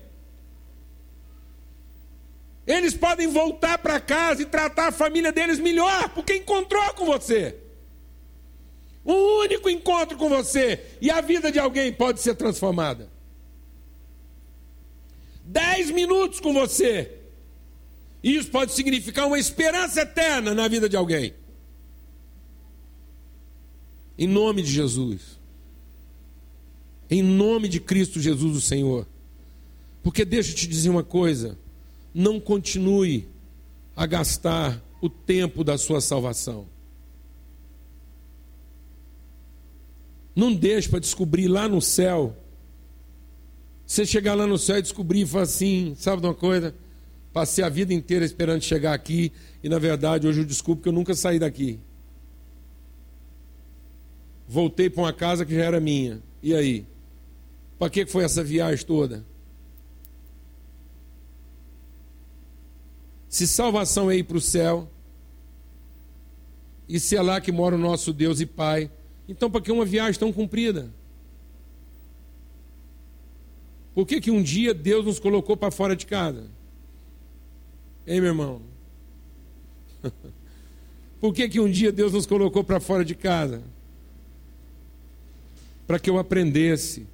Eles 2.68 2.94
podem 2.94 3.28
voltar 3.28 3.78
para 3.78 3.98
casa 3.98 4.42
e 4.42 4.46
tratar 4.46 4.90
a 4.90 4.92
família 4.92 5.32
deles 5.32 5.58
melhor, 5.58 6.10
porque 6.10 6.36
encontrou 6.36 6.94
com 6.96 7.06
você. 7.06 7.56
Um 9.06 9.40
único 9.40 9.70
encontro 9.70 10.18
com 10.18 10.28
você 10.28 10.86
e 11.00 11.10
a 11.10 11.22
vida 11.22 11.50
de 11.50 11.58
alguém 11.58 11.94
pode 11.94 12.20
ser 12.20 12.36
transformada. 12.36 13.10
Dez 15.46 15.90
minutos 15.90 16.42
com 16.42 16.52
você. 16.52 17.20
Isso 18.22 18.52
pode 18.52 18.74
significar 18.74 19.28
uma 19.28 19.40
esperança 19.40 20.02
eterna 20.02 20.54
na 20.54 20.68
vida 20.68 20.90
de 20.90 20.98
alguém. 20.98 21.34
Em 24.18 24.28
nome 24.28 24.62
de 24.62 24.70
Jesus. 24.70 25.40
Em 27.10 27.24
nome 27.24 27.70
de 27.70 27.80
Cristo 27.80 28.20
Jesus, 28.20 28.58
o 28.58 28.62
Senhor. 28.62 29.08
Porque 30.04 30.26
deixa 30.26 30.52
eu 30.52 30.56
te 30.56 30.68
dizer 30.68 30.90
uma 30.90 31.04
coisa 31.04 31.58
não 32.18 32.40
continue 32.40 33.28
a 33.96 34.08
gastar 34.08 34.84
o 35.00 35.08
tempo 35.08 35.64
da 35.64 35.78
sua 35.78 36.02
salvação. 36.02 36.68
Não 40.36 40.52
deixe 40.52 40.90
para 40.90 40.98
descobrir 40.98 41.48
lá 41.48 41.68
no 41.70 41.80
céu. 41.80 42.36
Você 43.86 44.04
chegar 44.04 44.34
lá 44.34 44.48
no 44.48 44.58
céu 44.58 44.80
e 44.80 44.82
descobrir 44.82 45.22
e 45.22 45.26
falar 45.28 45.44
assim, 45.44 45.94
sabe 45.96 46.20
de 46.20 46.28
uma 46.28 46.34
coisa? 46.34 46.74
Passei 47.32 47.64
a 47.64 47.70
vida 47.70 47.94
inteira 47.94 48.26
esperando 48.26 48.64
chegar 48.64 48.96
aqui 48.96 49.32
e 49.64 49.70
na 49.70 49.78
verdade 49.78 50.28
hoje 50.28 50.42
eu 50.42 50.46
descubro 50.46 50.82
que 50.82 50.90
eu 50.90 50.94
nunca 50.94 51.14
saí 51.14 51.38
daqui. 51.38 51.80
voltei 54.48 54.90
para 54.90 55.04
uma 55.04 55.14
casa 55.14 55.46
que 55.46 55.54
já 55.54 55.66
era 55.66 55.80
minha. 55.80 56.20
E 56.42 56.56
aí? 56.56 56.84
Para 57.78 57.92
que 57.92 58.08
foi 58.08 58.24
essa 58.24 58.44
viagem 58.44 58.84
toda? 58.84 59.24
Se 63.38 63.46
salvação 63.46 64.10
é 64.10 64.18
ir 64.18 64.24
para 64.24 64.38
o 64.38 64.42
céu, 64.42 64.90
e 66.90 67.00
se 67.00 67.16
é 67.16 67.22
lá 67.22 67.40
que 67.40 67.52
mora 67.52 67.76
o 67.76 67.78
nosso 67.78 68.12
Deus 68.12 68.40
e 68.40 68.48
Pai, 68.48 68.90
então 69.30 69.52
para 69.52 69.62
que 69.62 69.72
uma 69.72 69.86
viagem 69.86 70.20
tão 70.20 70.34
comprida? 70.34 70.90
Por 73.94 74.08
que, 74.08 74.20
que 74.20 74.32
um 74.32 74.42
dia 74.42 74.74
Deus 74.74 75.06
nos 75.06 75.20
colocou 75.20 75.56
para 75.56 75.70
fora 75.70 75.96
de 75.96 76.08
casa? 76.08 76.46
Hein, 78.08 78.22
meu 78.22 78.30
irmão? 78.30 78.62
Por 81.22 81.32
que, 81.32 81.48
que 81.48 81.60
um 81.60 81.70
dia 81.70 81.92
Deus 81.92 82.14
nos 82.14 82.26
colocou 82.26 82.64
para 82.64 82.80
fora 82.80 83.06
de 83.06 83.14
casa? 83.14 83.62
Para 85.86 86.00
que 86.00 86.10
eu 86.10 86.18
aprendesse, 86.18 87.06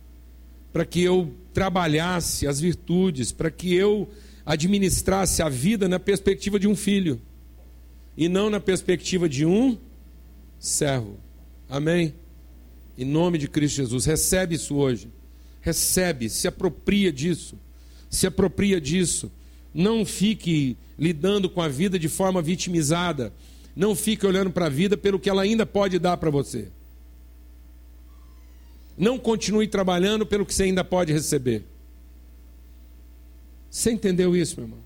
para 0.72 0.86
que 0.86 1.04
eu 1.04 1.34
trabalhasse 1.54 2.48
as 2.48 2.62
virtudes, 2.62 3.34
para 3.34 3.52
que 3.52 3.74
eu 3.74 4.08
administrasse 4.45 5.41
a 5.41 5.49
vida 5.49 5.88
na 5.88 5.99
perspectiva 5.99 6.60
de 6.60 6.67
um 6.67 6.75
filho 6.75 7.21
e 8.17 8.27
não 8.27 8.49
na 8.49 8.60
perspectiva 8.60 9.27
de 9.27 9.45
um 9.45 9.77
servo. 10.60 11.17
Amém? 11.69 12.13
Em 12.97 13.06
nome 13.06 13.38
de 13.38 13.47
Cristo 13.47 13.77
Jesus, 13.77 14.06
recebe 14.06 14.56
isso 14.56 14.75
hoje. 14.75 15.10
Recebe, 15.62 16.29
se 16.29 16.47
apropria 16.47 17.12
disso. 17.12 17.58
Se 18.10 18.27
apropria 18.27 18.79
disso. 18.79 19.32
Não 19.73 20.06
fique 20.06 20.77
lidando 20.99 21.49
com 21.49 21.62
a 21.62 21.67
vida 21.67 21.97
de 21.97 22.08
forma 22.08 22.41
vitimizada. 22.41 23.34
Não 23.75 23.95
fique 23.95 24.25
olhando 24.25 24.51
para 24.51 24.67
a 24.67 24.69
vida 24.69 24.95
pelo 24.95 25.19
que 25.19 25.29
ela 25.29 25.41
ainda 25.41 25.65
pode 25.65 25.97
dar 25.97 26.17
para 26.17 26.29
você. 26.29 26.67
Não 28.95 29.17
continue 29.17 29.67
trabalhando 29.67 30.25
pelo 30.25 30.45
que 30.45 30.53
você 30.53 30.63
ainda 30.63 30.84
pode 30.84 31.12
receber. 31.12 31.63
Você 33.74 33.92
entendeu 33.92 34.36
isso, 34.36 34.58
meu 34.58 34.68
irmão? 34.68 34.80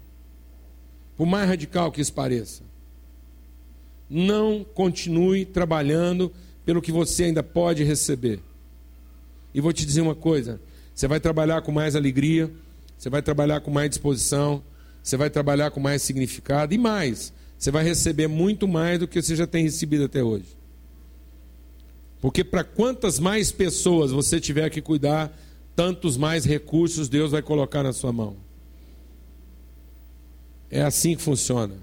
Por 1.17 1.26
mais 1.26 1.45
radical 1.45 1.91
que 1.91 2.00
isso 2.00 2.13
pareça. 2.13 2.63
Não 4.10 4.63
continue 4.63 5.43
trabalhando 5.43 6.32
pelo 6.65 6.82
que 6.82 6.89
você 6.89 7.26
ainda 7.26 7.43
pode 7.43 7.84
receber. 7.84 8.39
E 9.54 9.60
vou 9.60 9.73
te 9.73 9.86
dizer 9.86 10.00
uma 10.00 10.15
coisa: 10.15 10.62
você 10.95 11.06
vai 11.06 11.19
trabalhar 11.19 11.62
com 11.63 11.71
mais 11.73 11.97
alegria, 11.97 12.50
você 12.97 13.10
vai 13.10 13.21
trabalhar 13.21 13.60
com 13.60 13.69
mais 13.69 13.89
disposição, 13.89 14.63
você 15.04 15.17
vai 15.17 15.30
trabalhar 15.30 15.69
com 15.69 15.82
mais 15.82 16.02
significado 16.02 16.73
e 16.73 16.78
mais, 16.78 17.34
você 17.60 17.69
vai 17.69 17.84
receber 17.84 18.30
muito 18.30 18.69
mais 18.69 19.00
do 19.00 19.08
que 19.08 19.21
você 19.21 19.36
já 19.36 19.45
tem 19.45 19.65
recebido 19.65 20.06
até 20.06 20.23
hoje. 20.23 20.56
Porque 22.21 22.41
para 22.41 22.63
quantas 22.63 23.19
mais 23.19 23.52
pessoas 23.52 24.12
você 24.12 24.39
tiver 24.39 24.69
que 24.69 24.82
cuidar, 24.82 25.38
tantos 25.76 26.15
mais 26.15 26.45
recursos 26.45 27.10
Deus 27.10 27.32
vai 27.32 27.41
colocar 27.41 27.84
na 27.84 27.91
sua 27.91 28.13
mão. 28.13 28.46
É 30.69 30.82
assim 30.82 31.15
que 31.15 31.21
funciona. 31.21 31.75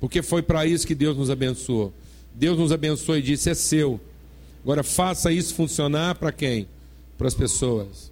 Porque 0.00 0.20
foi 0.22 0.42
para 0.42 0.66
isso 0.66 0.86
que 0.86 0.94
Deus 0.94 1.16
nos 1.16 1.30
abençoou. 1.30 1.92
Deus 2.34 2.58
nos 2.58 2.72
abençoou 2.72 3.18
e 3.18 3.22
disse: 3.22 3.50
é 3.50 3.54
seu. 3.54 4.00
Agora 4.62 4.82
faça 4.82 5.32
isso 5.32 5.54
funcionar 5.54 6.16
para 6.16 6.32
quem? 6.32 6.68
Para 7.16 7.28
as 7.28 7.34
pessoas. 7.34 8.10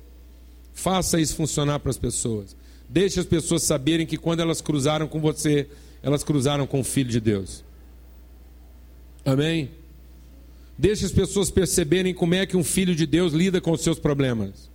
Faça 0.75 1.21
isso 1.21 1.37
funcionar 1.37 1.79
para 1.81 1.91
as 1.91 1.99
pessoas. 1.99 2.57
Deixe 2.89 3.21
as 3.21 3.27
pessoas 3.27 3.63
saberem 3.63 4.07
que 4.07 4.17
quando 4.17 4.41
elas 4.41 4.61
cruzaram 4.61 5.07
com 5.07 5.21
você, 5.21 5.69
elas 6.03 6.25
cruzaram 6.25 6.67
com 6.67 6.81
o 6.81 6.85
Filho 6.85 7.11
de 7.11 7.21
Deus. 7.21 7.63
Amém? 9.25 9.71
Deixe 10.79 11.05
as 11.05 11.13
pessoas 11.13 11.51
perceberem 11.51 12.15
como 12.15 12.35
é 12.35 12.47
que 12.47 12.57
um 12.57 12.65
filho 12.65 12.97
de 12.97 13.05
Deus 13.05 13.33
lida 13.35 13.61
com 13.61 13.71
os 13.73 13.83
seus 13.83 13.99
problemas. 13.99 14.71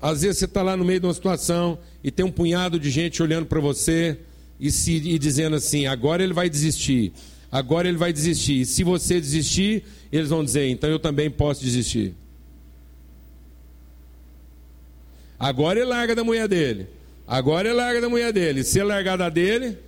Às 0.00 0.22
vezes 0.22 0.38
você 0.38 0.44
está 0.44 0.62
lá 0.62 0.76
no 0.76 0.84
meio 0.84 1.00
de 1.00 1.06
uma 1.06 1.14
situação 1.14 1.78
e 2.02 2.10
tem 2.10 2.24
um 2.24 2.30
punhado 2.30 2.78
de 2.78 2.88
gente 2.90 3.22
olhando 3.22 3.46
para 3.46 3.60
você 3.60 4.18
e, 4.60 4.70
se, 4.70 4.92
e 4.92 5.18
dizendo 5.18 5.56
assim: 5.56 5.86
agora 5.86 6.22
ele 6.22 6.32
vai 6.32 6.48
desistir, 6.48 7.12
agora 7.50 7.88
ele 7.88 7.98
vai 7.98 8.12
desistir. 8.12 8.60
E 8.60 8.66
se 8.66 8.84
você 8.84 9.20
desistir, 9.20 9.84
eles 10.12 10.30
vão 10.30 10.44
dizer: 10.44 10.68
então 10.68 10.88
eu 10.88 10.98
também 10.98 11.30
posso 11.30 11.62
desistir. 11.62 12.14
Agora 15.38 15.78
ele 15.78 15.88
larga 15.88 16.14
da 16.14 16.24
mulher 16.24 16.48
dele. 16.48 16.88
Agora 17.26 17.68
ele 17.68 17.76
larga 17.76 18.00
da 18.00 18.08
mulher 18.08 18.32
dele. 18.32 18.64
Se 18.64 18.78
ele 18.78 18.88
largar 18.88 19.16
da 19.16 19.28
dele, 19.28 19.78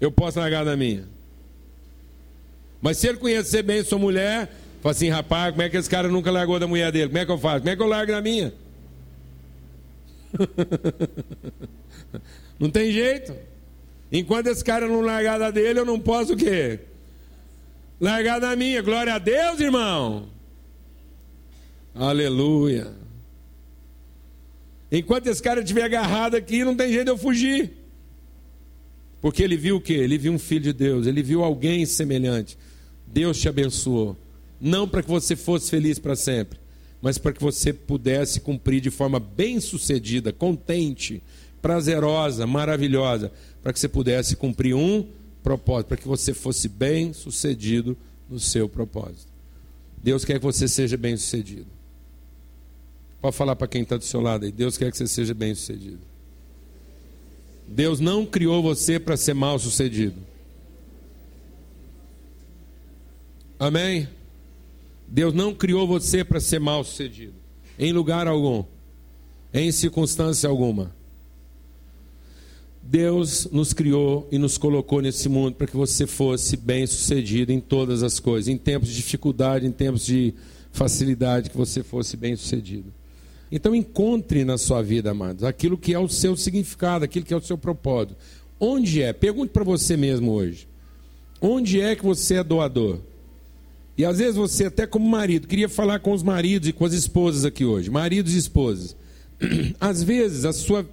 eu 0.00 0.12
posso 0.12 0.38
largar 0.38 0.64
da 0.64 0.76
minha. 0.76 1.08
Mas 2.80 2.98
se 2.98 3.08
ele 3.08 3.18
conhecer 3.18 3.62
bem 3.62 3.82
sua 3.82 3.98
mulher, 3.98 4.52
fala 4.84 4.92
assim, 4.92 5.08
rapaz, 5.08 5.50
como 5.52 5.62
é 5.62 5.70
que 5.70 5.78
esse 5.78 5.88
cara 5.88 6.08
nunca 6.08 6.30
largou 6.30 6.60
da 6.60 6.66
mulher 6.66 6.92
dele? 6.92 7.06
Como 7.06 7.16
é 7.16 7.24
que 7.24 7.32
eu 7.32 7.38
faço? 7.38 7.60
Como 7.60 7.70
é 7.70 7.76
que 7.76 7.80
eu 7.80 7.86
largo 7.86 8.12
da 8.12 8.20
minha? 8.20 8.52
Não 12.60 12.68
tem 12.68 12.92
jeito. 12.92 13.34
Enquanto 14.12 14.48
esse 14.48 14.62
cara 14.62 14.86
não 14.86 15.00
largar 15.00 15.38
da 15.38 15.50
dele, 15.50 15.80
eu 15.80 15.84
não 15.84 15.98
posso 15.98 16.34
o 16.34 16.36
quê? 16.36 16.78
Largar 18.00 18.38
da 18.38 18.54
minha. 18.54 18.80
Glória 18.80 19.14
a 19.14 19.18
Deus, 19.18 19.58
irmão. 19.58 20.28
Aleluia. 21.94 22.92
Enquanto 24.92 25.26
esse 25.26 25.42
cara 25.42 25.62
estiver 25.62 25.82
agarrado 25.82 26.36
aqui, 26.36 26.62
não 26.62 26.76
tem 26.76 26.88
jeito 26.88 27.06
de 27.06 27.10
eu 27.10 27.18
fugir. 27.18 27.72
Porque 29.20 29.42
ele 29.42 29.56
viu 29.56 29.76
o 29.76 29.80
quê? 29.80 29.94
Ele 29.94 30.18
viu 30.18 30.32
um 30.32 30.38
filho 30.38 30.60
de 30.60 30.72
Deus, 30.72 31.06
ele 31.06 31.22
viu 31.22 31.42
alguém 31.42 31.86
semelhante. 31.86 32.58
Deus 33.06 33.40
te 33.40 33.48
abençoou. 33.48 34.16
Não 34.60 34.88
para 34.88 35.02
que 35.02 35.08
você 35.08 35.36
fosse 35.36 35.70
feliz 35.70 35.98
para 35.98 36.16
sempre, 36.16 36.58
mas 37.02 37.18
para 37.18 37.32
que 37.32 37.42
você 37.42 37.72
pudesse 37.72 38.40
cumprir 38.40 38.80
de 38.80 38.90
forma 38.90 39.20
bem 39.20 39.60
sucedida, 39.60 40.32
contente, 40.32 41.22
prazerosa, 41.60 42.46
maravilhosa, 42.46 43.32
para 43.62 43.72
que 43.72 43.80
você 43.80 43.88
pudesse 43.88 44.36
cumprir 44.36 44.74
um 44.74 45.06
propósito, 45.42 45.88
para 45.88 45.96
que 45.96 46.08
você 46.08 46.32
fosse 46.32 46.68
bem 46.68 47.12
sucedido 47.12 47.96
no 48.28 48.40
seu 48.40 48.68
propósito. 48.68 49.32
Deus 50.02 50.24
quer 50.24 50.38
que 50.38 50.44
você 50.44 50.68
seja 50.68 50.96
bem 50.96 51.16
sucedido. 51.16 51.66
Pode 53.20 53.36
falar 53.36 53.56
para 53.56 53.66
quem 53.66 53.82
está 53.82 53.96
do 53.96 54.04
seu 54.04 54.20
lado 54.20 54.44
aí. 54.44 54.52
Deus 54.52 54.76
quer 54.76 54.90
que 54.90 54.98
você 54.98 55.06
seja 55.06 55.32
bem 55.32 55.54
sucedido. 55.54 56.00
Deus 57.66 58.00
não 58.00 58.26
criou 58.26 58.62
você 58.62 58.98
para 59.00 59.16
ser 59.16 59.32
mal 59.32 59.58
sucedido. 59.58 60.20
Amém? 63.58 64.06
Deus 65.06 65.32
não 65.32 65.54
criou 65.54 65.86
você 65.86 66.24
para 66.24 66.40
ser 66.40 66.58
mal 66.58 66.84
sucedido. 66.84 67.34
Em 67.78 67.92
lugar 67.92 68.26
algum. 68.26 68.64
Em 69.52 69.70
circunstância 69.70 70.48
alguma. 70.48 70.94
Deus 72.82 73.48
nos 73.50 73.72
criou 73.72 74.28
e 74.30 74.36
nos 74.36 74.58
colocou 74.58 75.00
nesse 75.00 75.28
mundo 75.28 75.54
para 75.54 75.66
que 75.66 75.76
você 75.76 76.06
fosse 76.06 76.56
bem 76.56 76.86
sucedido 76.86 77.50
em 77.50 77.58
todas 77.58 78.02
as 78.02 78.20
coisas, 78.20 78.48
em 78.48 78.58
tempos 78.58 78.90
de 78.90 78.96
dificuldade, 78.96 79.66
em 79.66 79.72
tempos 79.72 80.04
de 80.04 80.34
facilidade, 80.70 81.48
que 81.48 81.56
você 81.56 81.82
fosse 81.82 82.16
bem 82.16 82.36
sucedido. 82.36 82.92
Então 83.50 83.74
encontre 83.74 84.44
na 84.44 84.58
sua 84.58 84.82
vida, 84.82 85.12
amados, 85.12 85.44
aquilo 85.44 85.78
que 85.78 85.94
é 85.94 85.98
o 85.98 86.08
seu 86.08 86.36
significado, 86.36 87.04
aquilo 87.04 87.24
que 87.24 87.32
é 87.32 87.36
o 87.36 87.40
seu 87.40 87.56
propósito. 87.56 88.16
Onde 88.60 89.02
é? 89.02 89.12
Pergunte 89.12 89.52
para 89.52 89.64
você 89.64 89.96
mesmo 89.96 90.32
hoje. 90.32 90.68
Onde 91.40 91.80
é 91.80 91.96
que 91.96 92.04
você 92.04 92.34
é 92.34 92.44
doador? 92.44 92.98
E 93.96 94.04
às 94.04 94.18
vezes 94.18 94.36
você, 94.36 94.64
até 94.66 94.86
como 94.86 95.08
marido, 95.08 95.46
queria 95.46 95.68
falar 95.68 96.00
com 96.00 96.12
os 96.12 96.22
maridos 96.22 96.68
e 96.68 96.72
com 96.72 96.84
as 96.84 96.92
esposas 96.92 97.44
aqui 97.44 97.64
hoje, 97.64 97.90
maridos 97.90 98.34
e 98.34 98.38
esposas. 98.38 98.96
Às 99.80 100.02
vezes 100.02 100.44
a 100.44 100.52
sua 100.52 100.88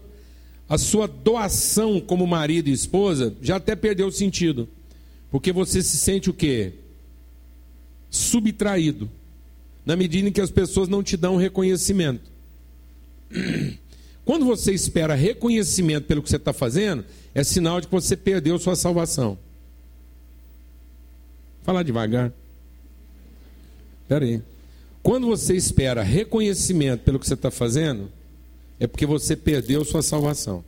a 0.68 0.78
sua 0.78 1.06
doação 1.06 2.00
como 2.00 2.26
marido 2.26 2.70
e 2.70 2.72
esposa 2.72 3.36
já 3.42 3.58
até 3.58 3.76
perdeu 3.76 4.08
o 4.08 4.12
sentido. 4.12 4.70
Porque 5.30 5.52
você 5.52 5.82
se 5.82 5.98
sente 5.98 6.30
o 6.30 6.34
quê? 6.34 6.72
Subtraído. 8.10 9.10
Na 9.86 9.98
medida 9.98 10.30
em 10.30 10.32
que 10.32 10.40
as 10.40 10.50
pessoas 10.50 10.88
não 10.88 11.04
te 11.04 11.18
dão 11.18 11.36
reconhecimento. 11.36 12.32
Quando 14.24 14.46
você 14.46 14.72
espera 14.72 15.14
reconhecimento 15.14 16.06
pelo 16.06 16.22
que 16.22 16.30
você 16.30 16.38
está 16.38 16.54
fazendo, 16.54 17.04
é 17.36 17.44
sinal 17.44 17.82
de 17.82 17.88
que 17.88 17.92
você 17.92 18.16
perdeu 18.16 18.58
sua 18.58 18.76
salvação. 18.76 19.38
Falar 21.64 21.84
devagar. 21.84 22.32
Espera 24.12 24.26
aí. 24.26 24.42
Quando 25.02 25.28
você 25.28 25.56
espera 25.56 26.04
reconhecimento 26.04 27.02
pelo 27.06 27.18
que 27.18 27.26
você 27.26 27.34
está 27.34 27.50
fazendo, 27.50 28.12
é 28.78 28.86
porque 28.86 29.06
você 29.06 29.38
perdeu 29.38 29.86
sua 29.86 30.02
salvação. 30.02 30.66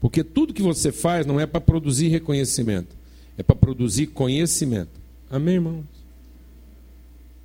Porque 0.00 0.24
tudo 0.24 0.54
que 0.54 0.62
você 0.62 0.90
faz 0.90 1.26
não 1.26 1.38
é 1.38 1.44
para 1.44 1.60
produzir 1.60 2.08
reconhecimento, 2.08 2.96
é 3.36 3.42
para 3.42 3.54
produzir 3.54 4.06
conhecimento. 4.06 4.90
Amém, 5.30 5.56
irmãos? 5.56 5.84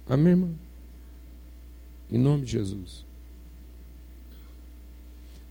Amém, 0.08 0.32
irmão? 0.32 0.56
Em 2.10 2.18
nome 2.18 2.45
de 2.45 2.54
Jesus. 2.54 3.04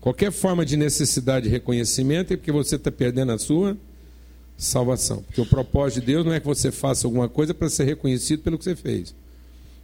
Qualquer 0.01 0.31
forma 0.31 0.65
de 0.65 0.75
necessidade 0.75 1.45
de 1.45 1.51
reconhecimento 1.51 2.33
é 2.33 2.37
porque 2.37 2.51
você 2.51 2.77
está 2.77 2.91
perdendo 2.91 3.31
a 3.31 3.37
sua 3.37 3.77
salvação. 4.59 5.23
Porque 5.23 5.39
o 5.39 5.45
propósito 5.45 6.01
de 6.01 6.07
Deus 6.07 6.25
não 6.25 6.33
é 6.33 6.39
que 6.39 6.45
você 6.45 6.69
faça 6.69 7.07
alguma 7.07 7.29
coisa 7.29 7.53
para 7.53 7.69
ser 7.69 7.85
reconhecido 7.85 8.43
pelo 8.43 8.57
que 8.57 8.65
você 8.65 8.75
fez. 8.75 9.15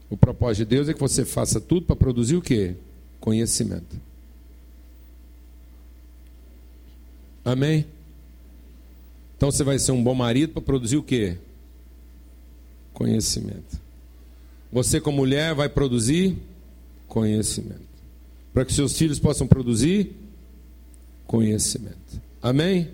O 0.09 0.17
propósito 0.17 0.67
de 0.67 0.76
Deus 0.76 0.89
é 0.89 0.93
que 0.93 0.99
você 0.99 1.23
faça 1.23 1.61
tudo 1.61 1.86
para 1.86 1.95
produzir 1.95 2.36
o 2.36 2.41
quê? 2.41 2.76
Conhecimento. 3.19 3.99
Amém? 7.43 7.86
Então 9.38 9.49
você 9.49 9.63
vai 9.63 9.80
ser 9.80 9.93
um 9.93 10.03
bom 10.03 10.13
marido 10.13 10.53
para 10.53 10.61
produzir 10.61 10.97
o 10.97 11.03
quê? 11.03 11.38
Conhecimento. 12.93 13.80
Você, 14.71 14.99
como 14.99 15.17
mulher, 15.17 15.55
vai 15.55 15.69
produzir 15.69 16.38
conhecimento. 17.07 17.86
Para 18.53 18.65
que 18.65 18.73
seus 18.73 18.97
filhos 18.97 19.19
possam 19.19 19.47
produzir 19.47 20.11
conhecimento. 21.26 22.21
Amém? 22.41 22.89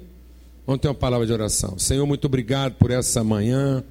Vamos 0.71 0.83
ter 0.83 0.87
uma 0.87 0.95
palavra 0.95 1.27
de 1.27 1.33
oração. 1.33 1.77
Senhor, 1.77 2.07
muito 2.07 2.23
obrigado 2.23 2.75
por 2.75 2.91
essa 2.91 3.25
manhã, 3.25 3.83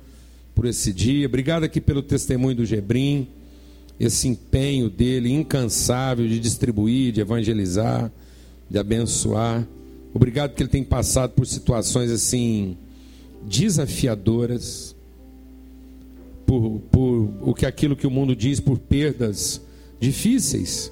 por 0.54 0.64
esse 0.64 0.94
dia. 0.94 1.26
Obrigado 1.26 1.62
aqui 1.62 1.78
pelo 1.78 2.02
testemunho 2.02 2.56
do 2.56 2.64
Gebrim, 2.64 3.28
esse 3.98 4.26
empenho 4.26 4.88
dele 4.88 5.30
incansável 5.30 6.26
de 6.26 6.40
distribuir, 6.40 7.12
de 7.12 7.20
evangelizar, 7.20 8.10
de 8.70 8.78
abençoar. 8.78 9.68
Obrigado 10.14 10.54
que 10.54 10.62
ele 10.62 10.70
tem 10.70 10.82
passado 10.82 11.32
por 11.32 11.46
situações 11.46 12.10
assim 12.10 12.78
desafiadoras, 13.42 14.96
por, 16.46 16.80
por 16.90 17.30
o 17.42 17.52
que 17.52 17.66
aquilo 17.66 17.94
que 17.94 18.06
o 18.06 18.10
mundo 18.10 18.34
diz 18.34 18.58
por 18.58 18.78
perdas 18.78 19.60
difíceis, 20.00 20.90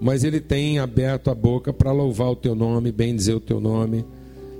mas 0.00 0.24
ele 0.24 0.40
tem 0.40 0.78
aberto 0.78 1.30
a 1.30 1.34
boca 1.34 1.70
para 1.70 1.92
louvar 1.92 2.30
o 2.30 2.36
teu 2.36 2.54
nome, 2.54 2.90
bem 2.90 3.14
dizer 3.14 3.34
o 3.34 3.40
teu 3.40 3.60
nome 3.60 4.06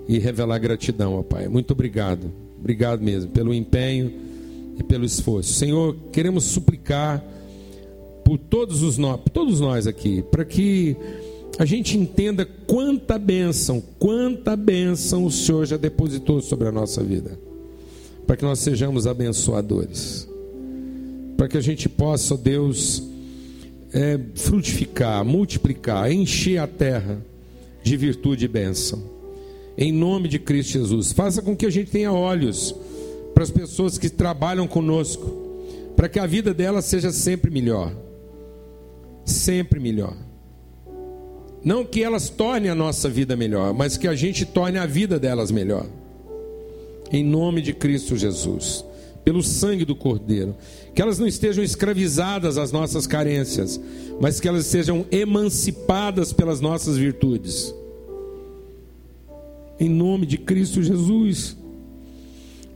e 0.08 0.18
revelar 0.18 0.58
gratidão, 0.58 1.14
ó 1.14 1.22
Pai. 1.22 1.46
Muito 1.48 1.72
obrigado. 1.72 2.32
Obrigado 2.58 3.02
mesmo 3.02 3.30
pelo 3.30 3.52
empenho 3.52 4.10
e 4.78 4.82
pelo 4.82 5.04
esforço. 5.04 5.52
Senhor, 5.52 5.94
queremos 6.10 6.44
suplicar 6.44 7.22
por 8.24 8.38
todos 8.38 8.82
os 8.82 8.96
nós, 8.96 9.20
todos 9.32 9.60
nós 9.60 9.86
aqui, 9.86 10.22
para 10.22 10.44
que 10.44 10.96
a 11.58 11.64
gente 11.64 11.96
entenda 11.96 12.46
quanta 12.66 13.18
bênção, 13.18 13.82
quanta 13.98 14.56
bênção 14.56 15.24
o 15.24 15.30
Senhor 15.30 15.66
já 15.66 15.76
depositou 15.76 16.40
sobre 16.40 16.68
a 16.68 16.72
nossa 16.72 17.02
vida. 17.02 17.38
Para 18.26 18.36
que 18.36 18.44
nós 18.44 18.58
sejamos 18.60 19.06
abençoadores. 19.06 20.28
Para 21.36 21.48
que 21.48 21.56
a 21.56 21.60
gente 21.60 21.88
possa, 21.88 22.36
Deus, 22.36 23.02
é, 23.92 24.18
frutificar, 24.34 25.24
multiplicar, 25.24 26.10
encher 26.10 26.58
a 26.58 26.66
terra 26.66 27.22
de 27.82 27.96
virtude 27.96 28.44
e 28.44 28.48
bênção 28.48 29.17
em 29.78 29.92
nome 29.92 30.26
de 30.26 30.40
Cristo 30.40 30.72
Jesus. 30.72 31.12
Faça 31.12 31.40
com 31.40 31.56
que 31.56 31.64
a 31.64 31.70
gente 31.70 31.92
tenha 31.92 32.12
olhos 32.12 32.74
para 33.32 33.44
as 33.44 33.50
pessoas 33.50 33.96
que 33.96 34.10
trabalham 34.10 34.66
conosco, 34.66 35.30
para 35.94 36.08
que 36.08 36.18
a 36.18 36.26
vida 36.26 36.52
delas 36.52 36.84
seja 36.84 37.12
sempre 37.12 37.48
melhor. 37.48 37.92
Sempre 39.24 39.78
melhor. 39.78 40.16
Não 41.64 41.84
que 41.84 42.02
elas 42.02 42.28
tornem 42.28 42.70
a 42.70 42.74
nossa 42.74 43.08
vida 43.08 43.36
melhor, 43.36 43.72
mas 43.72 43.96
que 43.96 44.08
a 44.08 44.16
gente 44.16 44.44
torne 44.44 44.78
a 44.78 44.86
vida 44.86 45.16
delas 45.16 45.52
melhor. 45.52 45.86
Em 47.12 47.24
nome 47.24 47.62
de 47.62 47.72
Cristo 47.72 48.16
Jesus, 48.16 48.84
pelo 49.24 49.44
sangue 49.44 49.84
do 49.84 49.94
Cordeiro. 49.94 50.56
Que 50.92 51.00
elas 51.00 51.20
não 51.20 51.26
estejam 51.26 51.62
escravizadas 51.62 52.58
às 52.58 52.72
nossas 52.72 53.06
carências, 53.06 53.80
mas 54.20 54.40
que 54.40 54.48
elas 54.48 54.66
sejam 54.66 55.06
emancipadas 55.12 56.32
pelas 56.32 56.60
nossas 56.60 56.96
virtudes 56.96 57.72
em 59.78 59.88
nome 59.88 60.26
de 60.26 60.38
Cristo 60.38 60.82
Jesus. 60.82 61.56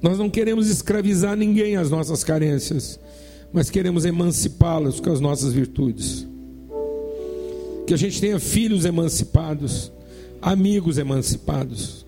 Nós 0.01 0.19
não 0.19 0.31
queremos 0.31 0.69
escravizar 0.69 1.37
ninguém 1.37 1.77
às 1.77 1.91
nossas 1.91 2.25
carências, 2.25 2.99
mas 3.53 3.71
queremos 3.71 4.05
emancipá-las 4.05 5.01
com 5.01 5.11
as 5.11 5.21
nossas 5.21 5.53
virtudes. 5.53 6.27
Que 7.87 7.95
a 7.95 7.97
gente 7.97 8.21
tenha 8.21 8.39
filhos 8.39 8.85
emancipados, 8.85 9.93
amigos 10.41 10.99
emancipados. 10.99 12.07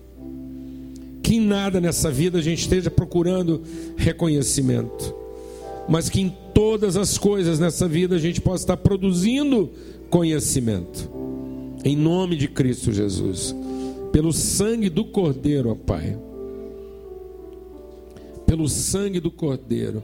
Que 1.21 1.35
em 1.35 1.41
nada 1.41 1.81
nessa 1.81 2.11
vida 2.11 2.39
a 2.39 2.41
gente 2.41 2.59
esteja 2.59 2.91
procurando 2.91 3.63
reconhecimento, 3.97 5.13
mas 5.89 6.09
que 6.09 6.21
em 6.21 6.35
todas 6.53 6.95
as 6.95 7.17
coisas 7.17 7.59
nessa 7.59 7.87
vida 7.87 8.15
a 8.15 8.19
gente 8.19 8.39
possa 8.39 8.63
estar 8.63 8.77
produzindo 8.77 9.71
conhecimento. 10.09 11.09
Em 11.83 11.95
nome 11.95 12.35
de 12.35 12.47
Cristo 12.47 12.91
Jesus 12.91 13.55
pelo 14.15 14.31
sangue 14.31 14.89
do 14.89 15.03
Cordeiro, 15.03 15.71
ó 15.71 15.75
Pai. 15.75 16.17
Pelo 18.47 18.69
sangue 18.69 19.19
do 19.19 19.29
Cordeiro. 19.29 20.01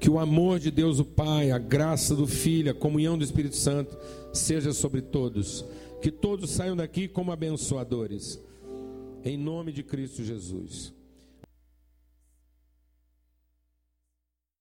Que 0.00 0.10
o 0.10 0.18
amor 0.18 0.58
de 0.58 0.68
Deus, 0.68 0.98
o 0.98 1.04
Pai, 1.04 1.52
a 1.52 1.58
graça 1.58 2.16
do 2.16 2.26
Filho, 2.26 2.72
a 2.72 2.74
comunhão 2.74 3.16
do 3.16 3.22
Espírito 3.22 3.54
Santo 3.54 3.96
seja 4.32 4.72
sobre 4.72 5.00
todos. 5.00 5.64
Que 6.02 6.10
todos 6.10 6.50
saiam 6.50 6.74
daqui 6.74 7.06
como 7.06 7.30
abençoadores. 7.30 8.42
Em 9.24 9.36
nome 9.36 9.70
de 9.70 9.84
Cristo 9.84 10.24
Jesus. 10.24 10.95